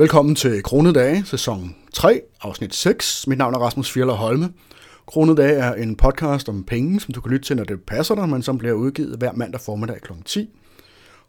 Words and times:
Velkommen 0.00 0.34
til 0.34 0.62
Kronedage, 0.62 1.24
sæson 1.24 1.76
3, 1.92 2.20
afsnit 2.40 2.74
6. 2.74 3.26
Mit 3.26 3.38
navn 3.38 3.54
er 3.54 3.58
Rasmus 3.58 3.92
Fjeller 3.92 4.14
Holme. 4.14 4.52
Kronedage 5.06 5.54
er 5.54 5.74
en 5.74 5.96
podcast 5.96 6.48
om 6.48 6.64
penge, 6.64 7.00
som 7.00 7.14
du 7.14 7.20
kan 7.20 7.32
lytte 7.32 7.46
til, 7.46 7.56
når 7.56 7.64
det 7.64 7.82
passer 7.82 8.14
dig, 8.14 8.28
men 8.28 8.42
som 8.42 8.58
bliver 8.58 8.74
udgivet 8.74 9.18
hver 9.18 9.32
mandag 9.32 9.60
formiddag 9.60 10.00
kl. 10.00 10.12
10. 10.24 10.48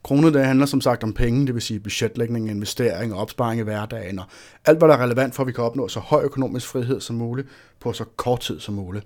Kronedage 0.04 0.46
handler 0.46 0.66
som 0.66 0.82
sagt 0.82 1.04
om 1.04 1.14
penge, 1.14 1.48
det 1.48 1.54
vil 1.54 1.62
sige 1.62 1.80
budgetlægning, 1.80 2.50
investering 2.50 3.14
og 3.14 3.20
opsparing 3.20 3.60
i 3.60 3.64
hverdagen, 3.64 4.20
og 4.20 4.26
alt 4.66 4.78
hvad 4.78 4.90
der 4.90 4.96
er 4.96 5.04
relevant 5.04 5.36
for, 5.36 5.44
at 5.44 5.48
vi 5.48 5.52
kan 5.52 5.64
opnå 5.64 5.88
så 5.88 6.00
høj 6.00 6.24
økonomisk 6.24 6.68
frihed 6.68 7.02
som 7.02 7.16
muligt 7.16 7.48
på 7.80 7.94
så 7.94 8.06
kort 8.16 8.40
tid 8.40 8.60
som 8.60 8.76
muligt. 8.76 9.06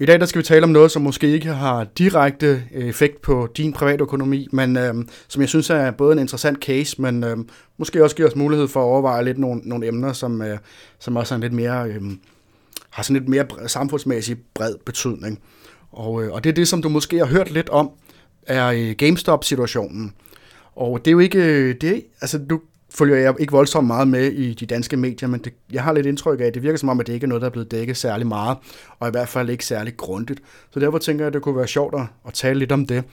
I 0.00 0.06
dag 0.06 0.20
der 0.20 0.26
skal 0.26 0.38
vi 0.38 0.44
tale 0.44 0.64
om 0.64 0.70
noget, 0.70 0.90
som 0.90 1.02
måske 1.02 1.28
ikke 1.28 1.48
har 1.48 1.84
direkte 1.84 2.62
øh, 2.74 2.88
effekt 2.88 3.22
på 3.22 3.48
din 3.56 3.72
private 3.72 4.02
økonomi, 4.02 4.48
men 4.52 4.76
øh, 4.76 4.94
som 5.28 5.40
jeg 5.40 5.48
synes 5.48 5.70
er 5.70 5.90
både 5.90 6.12
en 6.12 6.18
interessant 6.18 6.64
case, 6.64 7.02
men 7.02 7.24
øh, 7.24 7.36
måske 7.78 8.04
også 8.04 8.16
giver 8.16 8.28
os 8.28 8.36
mulighed 8.36 8.68
for 8.68 8.80
at 8.80 8.84
overveje 8.84 9.24
lidt 9.24 9.38
nogle, 9.38 9.60
nogle 9.64 9.86
emner, 9.86 10.12
som, 10.12 10.42
øh, 10.42 10.58
som 10.98 11.16
også 11.16 11.34
er 11.34 11.38
lidt 11.38 11.52
mere, 11.52 11.88
øh, 11.88 12.02
har 12.90 13.02
sådan 13.02 13.20
lidt 13.20 13.28
mere 13.28 13.68
samfundsmæssig 13.68 14.36
bred 14.54 14.74
betydning. 14.86 15.40
Og, 15.92 16.24
øh, 16.24 16.32
og 16.32 16.44
det 16.44 16.50
er 16.50 16.54
det, 16.54 16.68
som 16.68 16.82
du 16.82 16.88
måske 16.88 17.18
har 17.18 17.26
hørt 17.26 17.50
lidt 17.50 17.68
om, 17.68 17.90
er 18.46 18.66
øh, 18.66 18.94
GameStop-situationen. 18.98 20.12
Og 20.76 20.98
det 21.04 21.10
er 21.10 21.12
jo 21.12 21.18
ikke, 21.18 21.38
øh, 21.38 21.74
det, 21.80 22.04
altså 22.20 22.38
du 22.38 22.60
følger 22.98 23.16
jeg 23.16 23.34
ikke 23.38 23.52
voldsomt 23.52 23.86
meget 23.86 24.08
med 24.08 24.32
i 24.32 24.54
de 24.54 24.66
danske 24.66 24.96
medier, 24.96 25.28
men 25.28 25.40
det, 25.40 25.52
jeg 25.72 25.82
har 25.82 25.92
lidt 25.92 26.06
indtryk 26.06 26.40
af, 26.40 26.44
at 26.44 26.54
det 26.54 26.62
virker 26.62 26.78
som 26.78 26.88
om, 26.88 27.00
at 27.00 27.06
det 27.06 27.12
ikke 27.12 27.24
er 27.24 27.28
noget, 27.28 27.42
der 27.42 27.46
er 27.46 27.52
blevet 27.52 27.70
dækket 27.70 27.96
særlig 27.96 28.26
meget, 28.26 28.58
og 28.98 29.08
i 29.08 29.10
hvert 29.10 29.28
fald 29.28 29.50
ikke 29.50 29.66
særlig 29.66 29.96
grundigt. 29.96 30.40
Så 30.70 30.80
derfor 30.80 30.98
tænker 30.98 31.24
jeg, 31.24 31.26
at 31.26 31.32
det 31.32 31.42
kunne 31.42 31.56
være 31.56 31.68
sjovt 31.68 31.94
at, 31.94 32.06
at 32.26 32.34
tale 32.34 32.58
lidt 32.58 32.72
om 32.72 32.86
det. 32.86 33.04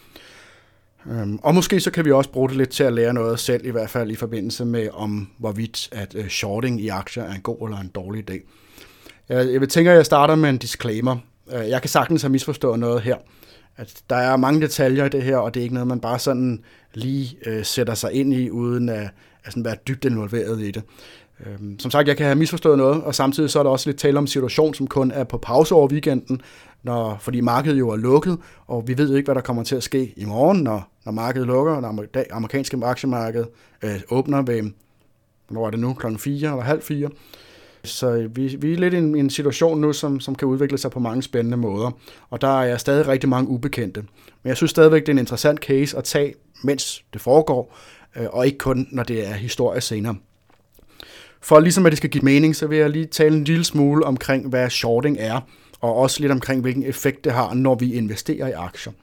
Um, 1.06 1.40
og 1.44 1.56
måske 1.56 1.80
så 1.80 1.92
kan 1.92 2.06
vi 2.06 2.12
også 2.12 2.32
bruge 2.32 2.50
det 2.50 2.58
lidt 2.58 2.70
til 2.70 2.84
at 2.84 2.94
lære 2.94 3.14
noget 3.14 3.40
selv, 3.40 3.66
i 3.66 3.70
hvert 3.70 3.90
fald 3.90 4.12
i 4.12 4.16
forbindelse 4.16 4.66
med, 4.66 4.90
om 4.94 5.28
hvorvidt 5.38 5.90
at 5.92 6.16
øh, 6.16 6.28
shorting 6.28 6.82
i 6.82 6.88
aktier 6.88 7.24
er 7.24 7.34
en 7.34 7.42
god 7.42 7.68
eller 7.68 7.80
en 7.80 7.88
dårlig 7.88 8.30
idé. 8.30 8.34
Jeg, 9.30 9.52
jeg 9.52 9.62
vil 9.62 9.78
at 9.78 9.86
jeg 9.86 10.06
starter 10.06 10.36
med 10.36 10.50
en 10.50 10.58
disclaimer. 10.58 11.18
Øh, 11.54 11.70
jeg 11.70 11.82
kan 11.82 11.90
sagtens 11.90 12.22
have 12.22 12.32
misforstået 12.32 12.80
noget 12.80 13.02
her. 13.02 13.16
At 13.78 13.94
der 14.10 14.16
er 14.16 14.38
mange 14.38 14.62
detaljer 14.62 15.06
i 15.06 15.10
det 15.10 15.24
her, 15.24 15.38
og 15.38 15.54
det 15.54 15.60
er 15.60 15.64
ikke 15.64 15.74
noget, 15.74 15.88
man 15.88 16.00
bare 16.00 16.20
sådan 16.20 16.64
lige 16.94 17.38
øh, 17.46 17.66
sætter 17.66 17.94
sig 17.94 18.14
ind 18.14 18.34
i, 18.34 18.50
uden 18.50 18.90
at, 18.90 19.10
at 19.46 19.52
sådan 19.52 19.66
være 19.66 19.76
dybt 19.88 20.06
involveret 20.06 20.62
i 20.62 20.72
det. 20.72 20.84
Øhm, 21.46 21.80
som 21.80 21.92
sagt, 21.92 22.08
jeg 22.08 22.18
kan 22.18 22.26
have 22.26 22.36
misforstået 22.36 22.78
noget, 22.78 23.04
og 23.04 23.16
samtidig 23.16 23.50
så 23.50 23.60
er 23.60 23.64
der 23.64 23.70
også 23.70 23.90
lidt 23.90 24.00
tale 24.00 24.18
om 24.18 24.24
en 24.24 24.28
situation, 24.28 24.74
som 24.74 24.88
kun 24.88 25.12
er 25.12 25.24
på 25.24 25.38
pause 25.38 25.76
over 25.76 25.88
weekenden, 25.88 26.42
når, 26.84 27.18
fordi 27.22 27.42
markedet 27.42 27.80
jo 27.80 27.90
er 27.90 27.96
lukket, 27.96 28.38
og 28.68 28.88
vi 28.88 28.98
ved 28.98 29.16
ikke, 29.16 29.28
hvad 29.28 29.36
der 29.36 29.42
kommer 29.42 29.64
til 29.64 29.76
at 29.76 29.84
ske 29.84 30.14
i 30.18 30.26
morgen, 30.26 30.64
når, 30.64 30.92
når 31.06 31.12
markedet 31.12 31.48
lukker, 31.48 31.80
når 31.80 32.06
det 32.14 32.26
amerikanske 32.32 32.80
aktiemarked 32.84 33.46
øh, 33.84 34.02
åbner 34.10 34.42
ved, 34.42 34.72
hvor 35.50 35.68
er 35.68 35.72
det 35.72 35.80
nu, 35.80 35.94
klokken 35.94 36.20
4 36.20 36.50
eller 36.50 36.64
halv 36.64 36.82
4. 36.82 37.10
Så 37.84 38.30
vi, 38.36 38.56
vi 38.60 38.74
er 38.74 38.78
lidt 38.78 38.94
i 38.94 38.98
en, 38.98 39.16
en 39.16 39.30
situation 39.30 39.82
nu, 39.82 39.94
som, 39.94 40.20
som 40.20 40.36
kan 40.36 40.48
udvikle 40.48 40.78
sig 40.78 40.92
på 40.92 41.00
mange 41.00 41.24
spændende 41.24 41.58
måder, 41.58 41.92
og 42.30 42.42
der 42.42 42.62
er 42.62 42.78
stadig 42.78 43.08
rigtig 43.08 43.30
mange 43.30 43.50
ubekendte. 43.50 44.02
Men 44.44 44.50
jeg 44.50 44.58
synes 44.58 44.72
stadigvæk, 44.72 45.02
det 45.02 45.10
er 45.10 45.14
en 45.14 45.20
interessant 45.20 45.60
case 45.60 45.98
at 45.98 46.04
tage, 46.04 46.34
mens 46.64 47.04
det 47.14 47.22
foregår, 47.22 47.78
Øh, 48.18 48.28
og 48.30 48.46
ikke 48.46 48.58
kun, 48.58 48.88
når 48.92 49.04
det 49.04 49.28
er 49.28 49.34
historie 49.34 49.82
senere. 49.82 50.16
For 51.42 51.60
ligesom 51.60 51.86
at 51.86 51.92
det 51.92 51.98
skal 51.98 52.10
give 52.10 52.24
mening, 52.24 52.56
så 52.56 52.68
vil 52.68 52.78
jeg 52.78 52.90
lige 52.90 53.06
tale 53.06 53.36
en 53.36 53.44
lille 53.44 53.64
smule 53.64 54.06
omkring, 54.06 54.50
hvad 54.50 54.70
shorting 54.70 55.18
er, 55.20 55.42
og 55.82 55.96
også 55.96 56.22
lidt 56.22 56.32
omkring, 56.32 56.62
hvilken 56.62 56.84
effekt 56.84 57.24
det 57.24 57.32
har, 57.32 57.54
når 57.54 57.76
vi 57.76 57.94
investerer 57.94 58.48
i 58.48 58.52
aktier. 58.52 58.94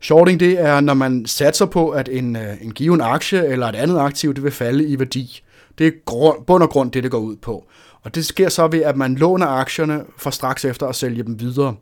Shorting 0.00 0.40
det 0.40 0.60
er, 0.60 0.80
når 0.80 0.94
man 0.94 1.26
satser 1.26 1.66
på, 1.66 1.90
at 1.90 2.08
en, 2.08 2.36
øh, 2.36 2.62
en 2.62 2.72
given 2.72 3.00
aktie 3.00 3.46
eller 3.46 3.66
et 3.66 3.74
andet 3.74 3.98
aktiv 3.98 4.34
det 4.34 4.42
vil 4.42 4.52
falde 4.52 4.86
i 4.86 4.98
værdi. 4.98 5.42
Det 5.78 5.86
er 5.86 5.90
grund, 6.04 6.46
bund 6.46 6.62
og 6.62 6.70
grund 6.70 6.92
det, 6.92 7.02
det 7.02 7.10
går 7.10 7.18
ud 7.18 7.36
på. 7.36 7.66
Og 8.02 8.14
det 8.14 8.26
sker 8.26 8.48
så 8.48 8.66
ved, 8.66 8.82
at 8.82 8.96
man 8.96 9.14
låner 9.14 9.46
aktierne 9.46 10.04
for 10.16 10.30
straks 10.30 10.64
efter 10.64 10.86
at 10.86 10.94
sælge 10.94 11.22
dem 11.22 11.40
videre. 11.40 11.74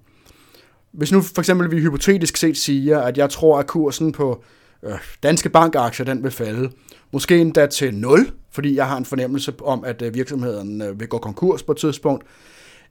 Hvis 0.93 1.12
nu 1.12 1.21
for 1.21 1.38
eksempel 1.38 1.71
vi 1.71 1.81
hypotetisk 1.81 2.37
set 2.37 2.56
siger, 2.56 3.00
at 3.00 3.19
jeg 3.19 3.31
tror, 3.31 3.59
at 3.59 3.66
kursen 3.66 4.12
på 4.12 4.44
øh, 4.83 4.99
danske 5.22 5.49
bankaktier 5.49 6.06
den 6.06 6.22
vil 6.22 6.31
falde, 6.31 6.71
måske 7.12 7.39
endda 7.39 7.66
til 7.66 7.94
0, 7.94 8.31
fordi 8.50 8.77
jeg 8.77 8.87
har 8.87 8.97
en 8.97 9.05
fornemmelse 9.05 9.53
om, 9.62 9.84
at 9.84 10.03
øh, 10.03 10.15
virksomheden 10.15 10.83
øh, 10.83 11.00
vil 11.00 11.09
gå 11.09 11.19
konkurs 11.19 11.62
på 11.62 11.72
et 11.72 11.78
tidspunkt, 11.78 12.25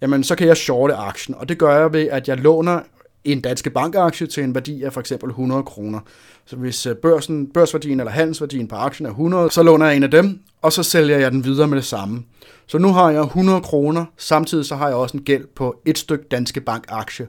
jamen 0.01 0.23
så 0.23 0.35
kan 0.35 0.47
jeg 0.47 0.57
shorte 0.57 0.93
aktien, 0.93 1.35
og 1.35 1.49
det 1.49 1.57
gør 1.57 1.79
jeg 1.79 1.93
ved, 1.93 2.07
at 2.07 2.27
jeg 2.27 2.37
låner 2.37 2.79
en 3.23 3.41
danske 3.41 3.69
bankaktie 3.69 4.27
til 4.27 4.43
en 4.43 4.55
værdi 4.55 4.83
af 4.83 4.93
for 4.93 4.99
eksempel 4.99 5.29
100 5.29 5.63
kroner. 5.63 5.99
Så 6.45 6.55
hvis 6.55 6.85
øh, 6.85 6.95
børsen, 6.95 7.47
børsværdien 7.47 7.99
eller 7.99 8.11
handelsværdien 8.11 8.67
på 8.67 8.75
aktien 8.75 9.05
er 9.05 9.09
100, 9.09 9.51
så 9.51 9.63
låner 9.63 9.85
jeg 9.85 9.95
en 9.95 10.03
af 10.03 10.11
dem, 10.11 10.39
og 10.61 10.73
så 10.73 10.83
sælger 10.83 11.17
jeg 11.17 11.31
den 11.31 11.43
videre 11.43 11.67
med 11.67 11.77
det 11.77 11.85
samme. 11.85 12.23
Så 12.67 12.77
nu 12.77 12.93
har 12.93 13.11
jeg 13.11 13.21
100 13.21 13.61
kroner, 13.61 14.05
samtidig 14.17 14.65
så 14.65 14.75
har 14.75 14.87
jeg 14.87 14.95
også 14.95 15.17
en 15.17 15.23
gæld 15.23 15.45
på 15.55 15.81
et 15.85 15.97
stykke 15.97 16.25
danske 16.31 16.61
bankaktie. 16.61 17.27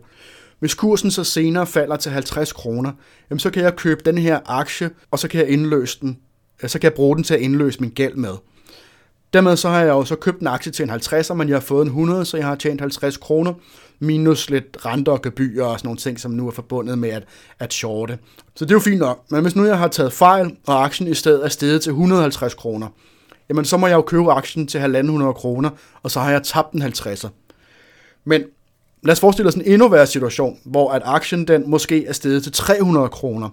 Hvis 0.59 0.75
kursen 0.75 1.11
så 1.11 1.25
senere 1.25 1.67
falder 1.67 1.97
til 1.97 2.13
50 2.13 2.53
kroner, 2.53 2.93
jamen 3.31 3.39
så 3.39 3.51
kan 3.51 3.63
jeg 3.63 3.77
købe 3.77 4.01
den 4.05 4.19
her 4.19 4.41
aktie, 4.47 4.91
og 5.11 5.19
så 5.19 5.29
kan 5.29 5.41
jeg 5.41 5.49
indløse 5.49 6.01
den. 6.01 6.19
Så 6.67 6.79
kan 6.79 6.91
jeg 6.91 6.95
bruge 6.95 7.17
den 7.17 7.25
til 7.25 7.35
at 7.35 7.41
indløse 7.41 7.81
min 7.81 7.91
gæld 7.91 8.15
med. 8.15 8.35
Dermed 9.33 9.57
så 9.57 9.69
har 9.69 9.81
jeg 9.81 9.89
jo 9.89 10.05
så 10.05 10.17
købt 10.17 10.41
en 10.41 10.47
aktie 10.47 10.73
til 10.73 10.83
en 10.83 10.91
50'er, 10.91 11.35
men 11.35 11.49
jeg 11.49 11.57
har 11.57 11.61
fået 11.61 11.83
en 11.83 11.89
100, 11.89 12.25
så 12.25 12.37
jeg 12.37 12.47
har 12.47 12.55
tjent 12.55 12.81
50 12.81 13.17
kroner, 13.17 13.55
minus 14.01 14.51
lidt 14.51 14.77
renter 14.85 15.13
og 15.13 15.23
gebyrer 15.23 15.65
og 15.65 15.79
sådan 15.79 15.87
nogle 15.87 15.99
ting, 15.99 16.21
som 16.21 16.31
nu 16.31 16.47
er 16.47 16.51
forbundet 16.51 16.99
med 16.99 17.09
at, 17.09 17.25
at 17.59 17.73
shorte. 17.73 18.19
Så 18.55 18.65
det 18.65 18.71
er 18.71 18.75
jo 18.75 18.81
fint 18.81 18.99
nok. 18.99 19.25
Men 19.31 19.43
hvis 19.43 19.57
nu 19.57 19.65
jeg 19.65 19.79
har 19.79 19.89
taget 19.89 20.13
fejl, 20.13 20.57
og 20.67 20.85
aktien 20.85 21.09
i 21.09 21.15
stedet 21.15 21.45
er 21.45 21.49
steget 21.49 21.83
til 21.83 21.91
150 21.91 22.55
kroner, 22.55 22.89
jamen 23.49 23.65
så 23.65 23.77
må 23.77 23.87
jeg 23.87 23.95
jo 23.95 24.03
købe 24.03 24.33
aktien 24.33 24.67
til 24.67 24.79
1.500 24.79 25.33
kroner, 25.33 25.71
og 26.03 26.11
så 26.11 26.21
har 26.21 26.31
jeg 26.31 26.43
tabt 26.43 26.73
en 26.73 26.83
50'er. 26.83 27.29
Men 28.25 28.43
lad 29.03 29.13
os 29.13 29.21
forestille 29.21 29.49
os 29.49 29.55
en 29.55 29.63
endnu 29.67 29.89
værre 29.89 30.07
situation, 30.07 30.59
hvor 30.65 30.91
at 30.91 31.03
aktien 31.05 31.49
den 31.49 31.71
måske 31.71 32.07
er 32.07 32.13
steget 32.13 32.43
til 32.43 32.53
300 32.53 33.09
kroner. 33.09 33.49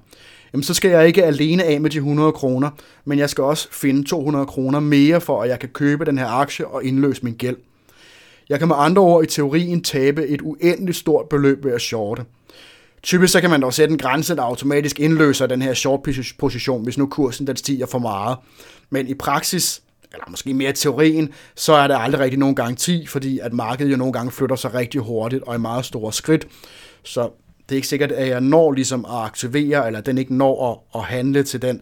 Jamen 0.53 0.63
så 0.63 0.73
skal 0.73 0.91
jeg 0.91 1.07
ikke 1.07 1.23
alene 1.23 1.63
af 1.63 1.81
med 1.81 1.89
de 1.89 1.97
100 1.97 2.31
kroner, 2.31 2.69
men 3.05 3.19
jeg 3.19 3.29
skal 3.29 3.43
også 3.43 3.67
finde 3.71 4.03
200 4.03 4.45
kroner 4.45 4.79
mere 4.79 5.21
for, 5.21 5.41
at 5.41 5.49
jeg 5.49 5.59
kan 5.59 5.69
købe 5.69 6.05
den 6.05 6.17
her 6.17 6.27
aktie 6.27 6.67
og 6.67 6.83
indløse 6.83 7.23
min 7.23 7.33
gæld. 7.33 7.57
Jeg 8.49 8.59
kan 8.59 8.67
med 8.67 8.75
andre 8.79 9.01
ord 9.01 9.23
i 9.23 9.27
teorien 9.27 9.83
tabe 9.83 10.27
et 10.27 10.41
uendeligt 10.41 10.97
stort 10.97 11.29
beløb 11.29 11.65
ved 11.65 11.71
at 11.71 11.81
shorte. 11.81 12.25
Typisk 13.03 13.33
så 13.33 13.41
kan 13.41 13.49
man 13.49 13.61
dog 13.61 13.73
sætte 13.73 13.91
en 13.91 13.97
grænse, 13.97 14.35
der 14.35 14.41
automatisk 14.41 14.99
indløser 14.99 15.47
den 15.47 15.61
her 15.61 15.73
short 15.73 15.99
position, 16.39 16.83
hvis 16.83 16.97
nu 16.97 17.05
kursen 17.05 17.47
den 17.47 17.55
stiger 17.55 17.85
for 17.85 17.99
meget. 17.99 18.37
Men 18.89 19.07
i 19.07 19.13
praksis, 19.13 19.81
eller 20.13 20.25
måske 20.29 20.53
mere 20.53 20.73
teorien, 20.73 21.33
så 21.55 21.73
er 21.73 21.87
der 21.87 21.97
aldrig 21.97 22.21
rigtig 22.21 22.39
nogen 22.39 22.55
garanti, 22.55 23.05
fordi 23.07 23.39
at 23.39 23.53
markedet 23.53 23.91
jo 23.91 23.97
nogle 23.97 24.13
gange 24.13 24.31
flytter 24.31 24.55
sig 24.55 24.73
rigtig 24.73 25.01
hurtigt 25.01 25.43
og 25.43 25.55
i 25.55 25.57
meget 25.57 25.85
store 25.85 26.13
skridt. 26.13 26.47
Så 27.03 27.29
det 27.69 27.75
er 27.75 27.75
ikke 27.75 27.87
sikkert, 27.87 28.11
at 28.11 28.27
jeg 28.27 28.41
når 28.41 28.71
ligesom 28.71 29.05
at 29.05 29.15
aktivere, 29.15 29.87
eller 29.87 30.01
den 30.01 30.17
ikke 30.17 30.35
når 30.35 30.71
at, 30.71 30.99
at 30.99 31.05
handle 31.05 31.43
til 31.43 31.61
den 31.61 31.81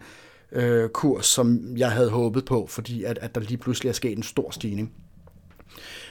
øh, 0.52 0.88
kurs, 0.88 1.26
som 1.26 1.76
jeg 1.76 1.90
havde 1.90 2.10
håbet 2.10 2.44
på, 2.44 2.66
fordi 2.70 3.04
at, 3.04 3.18
at 3.22 3.34
der 3.34 3.40
lige 3.40 3.56
pludselig 3.56 3.88
er 3.88 3.94
sket 3.94 4.16
en 4.16 4.22
stor 4.22 4.50
stigning. 4.50 4.92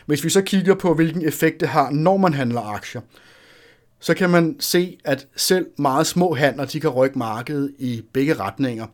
Hvis 0.06 0.23
vi 0.23 0.29
så 0.29 0.41
kigger 0.41 0.75
på, 0.75 0.94
hvilken 0.94 1.28
effekt 1.28 1.59
det 1.59 1.69
har, 1.69 1.91
når 1.91 2.18
man 2.18 2.34
handler 2.34 2.62
aktier, 2.62 3.02
så 4.00 4.13
kan 4.13 4.29
man 4.29 4.56
se, 4.59 4.97
at 5.03 5.28
selv 5.35 5.68
meget 5.78 6.07
små 6.07 6.34
handler, 6.34 6.66
de 6.66 6.79
kan 6.79 6.90
rykke 6.90 7.18
markedet 7.18 7.72
i 7.79 8.02
begge 8.13 8.34
retninger. 8.34 8.88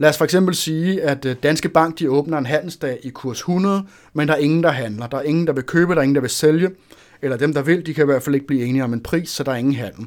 Lad 0.00 0.10
os 0.10 0.18
for 0.18 0.24
eksempel 0.24 0.54
sige, 0.54 1.02
at 1.02 1.24
øh, 1.24 1.36
Danske 1.42 1.68
Bank 1.68 1.98
de 1.98 2.10
åbner 2.10 2.38
en 2.38 2.46
handelsdag 2.46 2.98
i 3.02 3.08
kurs 3.08 3.38
100, 3.38 3.82
men 4.12 4.28
der 4.28 4.34
er 4.34 4.38
ingen, 4.38 4.62
der 4.62 4.70
handler. 4.70 5.06
Der 5.06 5.18
er 5.18 5.22
ingen, 5.22 5.46
der 5.46 5.52
vil 5.52 5.64
købe, 5.64 5.92
der 5.92 5.98
er 5.98 6.02
ingen, 6.02 6.14
der 6.14 6.20
vil 6.20 6.30
sælge. 6.30 6.70
Eller 7.22 7.36
dem, 7.36 7.54
der 7.54 7.62
vil, 7.62 7.86
de 7.86 7.94
kan 7.94 8.04
i 8.04 8.06
hvert 8.06 8.22
fald 8.22 8.34
ikke 8.34 8.46
blive 8.46 8.64
enige 8.64 8.84
om 8.84 8.92
en 8.92 9.02
pris, 9.02 9.28
så 9.28 9.42
der 9.42 9.52
er 9.52 9.56
ingen 9.56 9.74
handel. 9.74 10.06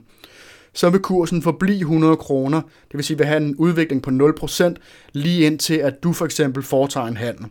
Så 0.74 0.90
vil 0.90 1.00
kursen 1.00 1.42
forblive 1.42 1.80
100 1.80 2.16
kroner, 2.16 2.62
det 2.62 2.94
vil 2.94 3.04
sige, 3.04 3.18
vil 3.18 3.28
have 3.28 3.38
en 3.38 3.56
udvikling 3.56 4.02
på 4.02 4.10
0%, 4.42 4.74
lige 5.12 5.46
indtil 5.46 5.76
at 5.76 6.04
du 6.04 6.14
for 6.14 6.26
eksempel 6.26 6.64
foretager 6.64 7.08
en 7.08 7.18
handel. 7.18 7.46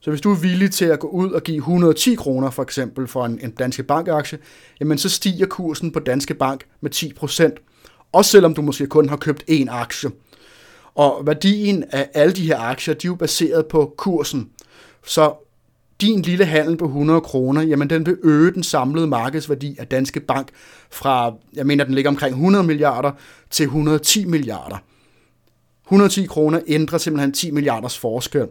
Så 0.00 0.10
hvis 0.10 0.20
du 0.20 0.30
er 0.30 0.36
villig 0.36 0.70
til 0.70 0.84
at 0.84 1.00
gå 1.00 1.08
ud 1.08 1.30
og 1.30 1.42
give 1.42 1.56
110 1.56 2.14
kroner 2.14 2.50
for 2.50 2.62
eksempel 2.62 3.06
for 3.06 3.24
en, 3.24 3.38
en 3.42 3.50
Danske 3.50 3.82
Bank-aktie, 3.82 4.38
jamen 4.80 4.98
så 4.98 5.08
stiger 5.08 5.46
kursen 5.46 5.92
på 5.92 6.00
Danske 6.00 6.34
Bank 6.34 6.66
med 6.80 6.94
10%. 6.94 8.08
Også 8.12 8.30
selvom 8.30 8.54
du 8.54 8.62
måske 8.62 8.86
kun 8.86 9.08
har 9.08 9.16
købt 9.16 9.44
én 9.50 9.66
aktie. 9.70 10.10
Og 10.96 11.26
værdien 11.26 11.84
af 11.90 12.08
alle 12.14 12.32
de 12.34 12.46
her 12.46 12.58
aktier, 12.58 12.94
de 12.94 13.06
er 13.06 13.10
jo 13.10 13.14
baseret 13.14 13.66
på 13.66 13.94
kursen. 13.96 14.50
Så 15.06 15.34
din 16.00 16.22
lille 16.22 16.44
handel 16.44 16.76
på 16.76 16.84
100 16.84 17.20
kroner, 17.20 17.62
jamen 17.62 17.90
den 17.90 18.06
vil 18.06 18.18
øge 18.22 18.52
den 18.52 18.62
samlede 18.62 19.06
markedsværdi 19.06 19.76
af 19.78 19.86
Danske 19.86 20.20
Bank 20.20 20.48
fra, 20.90 21.34
jeg 21.54 21.66
mener 21.66 21.84
den 21.84 21.94
ligger 21.94 22.10
omkring 22.10 22.34
100 22.34 22.64
milliarder 22.64 23.12
til 23.50 23.64
110 23.64 24.24
milliarder. 24.24 24.76
110 25.86 26.26
kroner 26.26 26.60
ændrer 26.66 26.98
simpelthen 26.98 27.32
10 27.32 27.50
milliarders 27.50 27.98
forskel. 27.98 28.46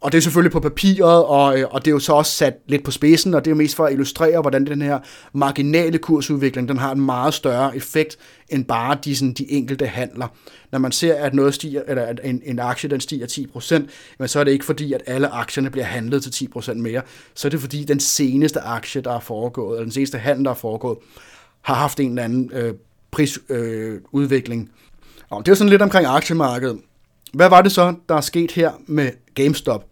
Og 0.00 0.12
det 0.12 0.18
er 0.18 0.22
selvfølgelig 0.22 0.52
på 0.52 0.60
papiret, 0.60 1.24
og, 1.24 1.58
øh, 1.58 1.66
og 1.70 1.84
det 1.84 1.90
er 1.90 1.94
jo 1.94 1.98
så 1.98 2.12
også 2.12 2.32
sat 2.32 2.54
lidt 2.66 2.84
på 2.84 2.90
spidsen, 2.90 3.34
og 3.34 3.44
det 3.44 3.50
er 3.50 3.52
jo 3.52 3.56
mest 3.56 3.76
for 3.76 3.86
at 3.86 3.92
illustrere, 3.92 4.40
hvordan 4.40 4.66
den 4.66 4.82
her 4.82 4.98
marginale 5.32 5.98
kursudvikling, 5.98 6.68
den 6.68 6.78
har 6.78 6.92
en 6.92 7.00
meget 7.00 7.34
større 7.34 7.76
effekt 7.76 8.18
end 8.48 8.64
bare 8.64 8.98
de, 9.04 9.16
sådan, 9.16 9.32
de 9.32 9.52
enkelte 9.52 9.86
handler. 9.86 10.26
Når 10.72 10.78
man 10.78 10.92
ser, 10.92 11.14
at 11.14 11.34
noget 11.34 11.54
stiger, 11.54 11.82
eller 11.88 12.02
at 12.02 12.20
en, 12.24 12.42
en 12.44 12.58
aktie 12.58 12.90
den 12.90 13.00
stiger 13.00 13.26
10%, 13.26 13.88
men 14.18 14.28
så 14.28 14.40
er 14.40 14.44
det 14.44 14.50
ikke 14.50 14.64
fordi, 14.64 14.92
at 14.92 15.02
alle 15.06 15.28
aktierne 15.28 15.70
bliver 15.70 15.84
handlet 15.84 16.22
til 16.22 16.48
10% 16.56 16.74
mere, 16.74 17.02
så 17.34 17.48
er 17.48 17.50
det 17.50 17.60
fordi, 17.60 17.84
den 17.84 18.00
seneste 18.00 18.60
aktie, 18.60 19.00
der 19.00 19.12
er 19.12 19.20
foregået, 19.20 19.76
eller 19.76 19.84
den 19.84 19.92
seneste 19.92 20.18
handel, 20.18 20.44
der 20.44 20.50
er 20.50 20.54
foregået, 20.54 20.98
har 21.62 21.74
haft 21.74 22.00
en 22.00 22.08
eller 22.08 22.22
anden 22.22 22.50
øh, 22.52 22.74
prisudvikling. 23.10 24.62
Øh, 24.62 24.68
og 25.30 25.46
det 25.46 25.52
er 25.52 25.56
sådan 25.56 25.70
lidt 25.70 25.82
omkring 25.82 26.06
aktiemarkedet. 26.06 26.78
Hvad 27.32 27.48
var 27.48 27.62
det 27.62 27.72
så, 27.72 27.94
der 28.08 28.14
er 28.14 28.20
sket 28.20 28.52
her 28.52 28.72
med 28.86 29.10
GameStop? 29.34 29.87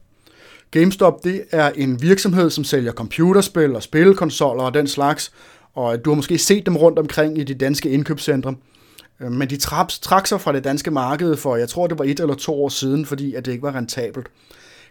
GameStop 0.70 1.24
det 1.24 1.44
er 1.50 1.70
en 1.70 2.02
virksomhed, 2.02 2.50
som 2.50 2.64
sælger 2.64 2.92
computerspil 2.92 3.76
og 3.76 3.82
spillekonsoller 3.82 4.62
og 4.62 4.74
den 4.74 4.86
slags, 4.86 5.32
og 5.74 6.04
du 6.04 6.10
har 6.10 6.14
måske 6.14 6.38
set 6.38 6.66
dem 6.66 6.76
rundt 6.76 6.98
omkring 6.98 7.38
i 7.38 7.44
de 7.44 7.54
danske 7.54 7.90
indkøbscentre. 7.90 8.54
Øh, 9.20 9.32
men 9.32 9.50
de 9.50 9.56
trak 9.56 10.26
sig 10.26 10.40
fra 10.40 10.52
det 10.52 10.64
danske 10.64 10.90
marked 10.90 11.36
for, 11.36 11.56
jeg 11.56 11.68
tror 11.68 11.86
det 11.86 11.98
var 11.98 12.04
et 12.04 12.20
eller 12.20 12.34
to 12.34 12.64
år 12.64 12.68
siden, 12.68 13.06
fordi 13.06 13.34
at 13.34 13.46
det 13.46 13.52
ikke 13.52 13.62
var 13.62 13.74
rentabelt. 13.74 14.26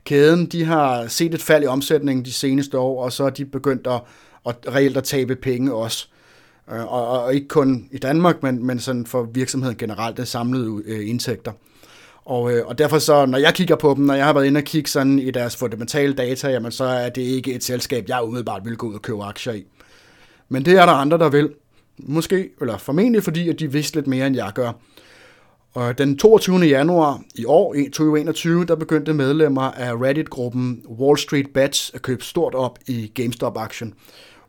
Kæden 0.04 0.46
de 0.46 0.66
har 0.66 1.08
set 1.08 1.34
et 1.34 1.42
fald 1.42 1.64
i 1.64 1.68
omsætningen 1.68 2.26
de 2.26 2.34
seneste 2.34 2.78
år, 2.78 3.04
og 3.04 3.12
så 3.12 3.24
er 3.24 3.30
de 3.30 3.46
begyndt 3.46 3.88
at, 3.88 4.02
at 4.48 4.56
reelt 4.76 4.98
at 4.98 5.04
tabe 5.04 5.36
penge 5.36 5.74
også. 5.74 6.08
Øh, 6.72 6.94
og, 6.94 7.08
og 7.08 7.36
ikke 7.36 7.48
kun 7.48 7.90
i 7.92 7.98
Danmark, 7.98 8.44
men, 8.44 8.66
men 8.66 8.80
sådan 8.80 9.06
for 9.06 9.24
virksomheden 9.24 9.78
generelt, 9.78 10.18
det 10.18 10.28
samlede 10.28 10.82
øh, 10.86 11.10
indtægter. 11.10 11.52
Og, 12.26 12.54
øh, 12.54 12.68
og 12.68 12.78
derfor 12.78 13.00
så, 13.00 13.26
når 13.26 13.38
jeg 13.38 13.54
kigger 13.54 13.76
på 13.76 13.94
dem, 13.98 14.06
når 14.06 14.14
jeg 14.14 14.26
har 14.26 14.34
været 14.34 14.46
inde 14.46 14.58
og 14.58 14.64
kigge 14.64 14.90
sådan 14.90 15.20
i 15.20 15.32
deres 15.32 15.56
fundamentale 15.56 16.14
data, 16.14 16.50
jamen 16.50 16.72
så 16.72 16.84
er 16.84 17.10
det 17.10 17.22
ikke 17.22 17.54
et 17.54 17.64
selskab, 17.64 18.06
jeg 18.08 18.24
umiddelbart 18.24 18.66
vil 18.66 18.78
gå 18.78 18.88
ud 18.88 18.94
og 18.94 19.02
købe 19.02 19.24
aktier 19.24 19.54
i. 19.54 19.66
Men 20.50 20.66
det 20.66 20.74
er 20.74 20.86
der 20.86 20.94
andre, 20.94 21.18
der 21.18 21.30
vil. 21.30 21.50
Måske, 21.98 22.50
eller 22.62 22.78
formentlig 22.78 23.24
fordi, 23.24 23.50
at 23.50 23.60
de 23.60 23.72
vidste 23.72 23.98
lidt 23.98 24.08
mere, 24.08 24.28
end 24.28 24.36
jeg 24.36 24.52
gør. 24.56 24.72
Og 25.74 25.98
den 25.98 26.18
22. 26.18 26.58
januar 26.58 27.22
i 27.36 27.46
år, 27.46 27.74
2021, 27.74 28.66
der 28.66 28.76
begyndte 28.76 29.14
medlemmer 29.14 29.62
af 29.62 29.94
Reddit-gruppen 29.94 30.84
Wall 30.90 31.18
Street 31.18 31.48
Bets 31.54 31.92
at 31.94 32.02
købe 32.02 32.24
stort 32.24 32.56
op 32.56 32.80
i 32.88 33.12
GameStop-aktien. 33.16 33.94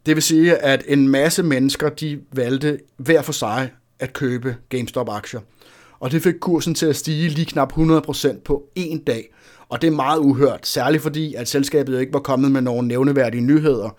Det 0.06 0.16
vil 0.16 0.22
sige, 0.22 0.56
at 0.56 0.84
en 0.88 1.08
masse 1.08 1.42
mennesker, 1.42 1.88
de 1.88 2.20
valgte 2.32 2.78
hver 2.96 3.22
for 3.22 3.32
sig 3.32 3.70
at 3.98 4.12
købe 4.12 4.56
GameStop-aktier. 4.68 5.40
Og 6.00 6.12
det 6.12 6.22
fik 6.22 6.34
kursen 6.40 6.74
til 6.74 6.86
at 6.86 6.96
stige 6.96 7.28
lige 7.28 7.46
knap 7.46 7.72
100% 7.72 8.40
på 8.44 8.68
en 8.74 8.98
dag. 8.98 9.32
Og 9.68 9.82
det 9.82 9.86
er 9.86 9.92
meget 9.92 10.18
uhørt, 10.18 10.66
særligt 10.66 11.02
fordi, 11.02 11.34
at 11.34 11.48
selskabet 11.48 12.00
ikke 12.00 12.12
var 12.12 12.20
kommet 12.20 12.52
med 12.52 12.60
nogen 12.60 12.88
nævneværdige 12.88 13.40
nyheder. 13.40 13.96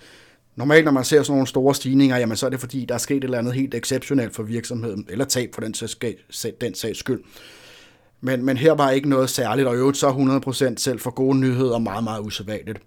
Normalt, 0.56 0.86
når 0.86 0.92
man 0.92 1.04
ser 1.04 1.24
sådan 1.24 1.34
nogle 1.34 1.48
store 1.48 1.76
stigninger, 1.76 2.18
jamen 2.18 2.38
så 2.38 2.46
er 2.46 2.50
det 2.50 2.60
fordi, 2.60 2.86
der 2.86 2.96
er 2.96 3.00
sket 3.00 3.18
et 3.18 3.24
eller 3.24 3.38
andet 3.38 3.54
helt 3.54 3.76
exceptionelt 3.76 4.36
for 4.36 4.44
virksomheden, 4.44 5.06
eller 5.10 5.26
tab 5.26 5.50
for 5.54 5.62
den, 5.62 5.74
den 6.62 6.76
sags 6.76 7.00
skyld. 7.00 7.24
Men, 8.22 8.46
men 8.46 8.58
her 8.58 8.72
var 8.72 8.92
ikke 8.92 9.10
noget 9.10 9.30
særligt, 9.30 9.68
og 9.68 9.76
i 9.76 9.78
øvrigt 9.78 9.98
så 9.98 10.10
100% 10.70 10.74
selv 10.78 11.00
for 11.00 11.12
gode 11.12 11.38
nyheder 11.38 11.78
meget, 11.78 12.04
meget 12.04 12.22
usædvanligt. 12.22 12.80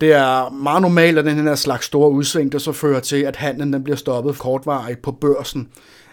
Det 0.00 0.12
er 0.12 0.50
meget 0.50 0.82
normalt, 0.82 1.18
at 1.18 1.24
den 1.24 1.46
her 1.46 1.54
slags 1.54 1.86
store 1.86 2.10
udsving, 2.10 2.52
der 2.52 2.58
så 2.58 2.72
fører 2.72 3.00
til, 3.00 3.22
at 3.22 3.36
handlen 3.36 3.72
den 3.72 3.84
bliver 3.84 3.96
stoppet 3.96 4.38
kortvarigt 4.38 5.02
på 5.02 5.12
børsen. 5.12 5.68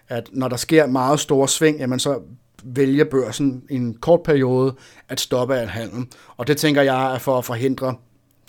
At 0.10 0.30
når 0.31 0.48
der 0.48 0.57
sker 0.57 0.86
meget 0.88 1.19
store 1.19 1.48
sving, 1.48 1.78
jamen 1.78 2.00
så 2.00 2.19
vælger 2.63 3.04
børsen 3.04 3.63
i 3.69 3.75
en 3.75 3.94
kort 3.94 4.24
periode 4.24 4.75
at 5.10 5.19
stoppe 5.19 5.56
al 5.56 5.68
handlen. 5.68 6.10
Og 6.38 6.48
det 6.48 6.57
tænker 6.57 6.81
jeg 6.81 7.13
er 7.16 7.19
for 7.19 7.38
at 7.38 7.46
forhindre 7.46 7.96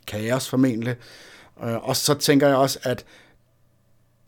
kaos 0.07 0.49
formentlig. 0.49 0.97
Øh, 1.65 1.89
og 1.89 1.97
så 1.97 2.15
tænker 2.15 2.49
jeg 2.49 2.57
også, 2.57 2.79
at 2.83 3.05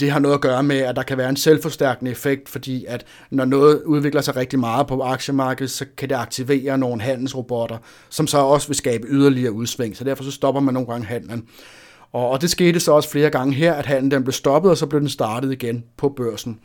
det 0.00 0.10
har 0.10 0.19
noget 0.19 0.34
at 0.34 0.40
gøre 0.40 0.62
med, 0.62 0.76
at 0.76 0.96
der 0.96 1.02
kan 1.02 1.19
være 1.19 1.28
en 1.28 1.36
selvforstærkende 1.36 2.10
effekt, 2.10 2.48
fordi 2.48 2.84
at 2.84 3.06
når 3.30 3.44
noget 3.44 3.82
udvikler 3.82 4.20
sig 4.20 4.36
rigtig 4.36 4.58
meget 4.58 4.86
på 4.86 5.02
aktiemarkedet, 5.02 5.70
så 5.70 5.86
kan 5.96 6.08
det 6.08 6.14
aktivere 6.14 6.78
nogle 6.78 7.02
handelsrobotter, 7.02 7.78
som 8.08 8.26
så 8.26 8.38
også 8.38 8.69
vil 8.69 8.76
skabe 8.76 9.06
yderligere 9.08 9.52
udsving. 9.52 9.96
Så 9.96 10.04
derfor 10.04 10.25
så 10.25 10.30
stopper 10.30 10.60
man 10.60 10.75
nogle 10.75 10.88
gange 10.88 11.06
handlen. 11.06 11.48
Og, 12.12 12.28
og 12.30 12.40
det 12.40 12.50
skete 12.50 12.80
så 12.80 12.92
også 12.92 13.10
flere 13.10 13.30
gange 13.30 13.54
her, 13.54 13.75
at 13.75 13.86
handlen 13.86 14.10
den 14.10 14.25
blev 14.25 14.32
stoppet, 14.32 14.70
og 14.70 14.76
så 14.76 14.86
blev 14.86 15.00
den 15.00 15.08
startet 15.08 15.52
igen 15.52 15.84
på 15.96 16.08
børsen. 16.08 16.60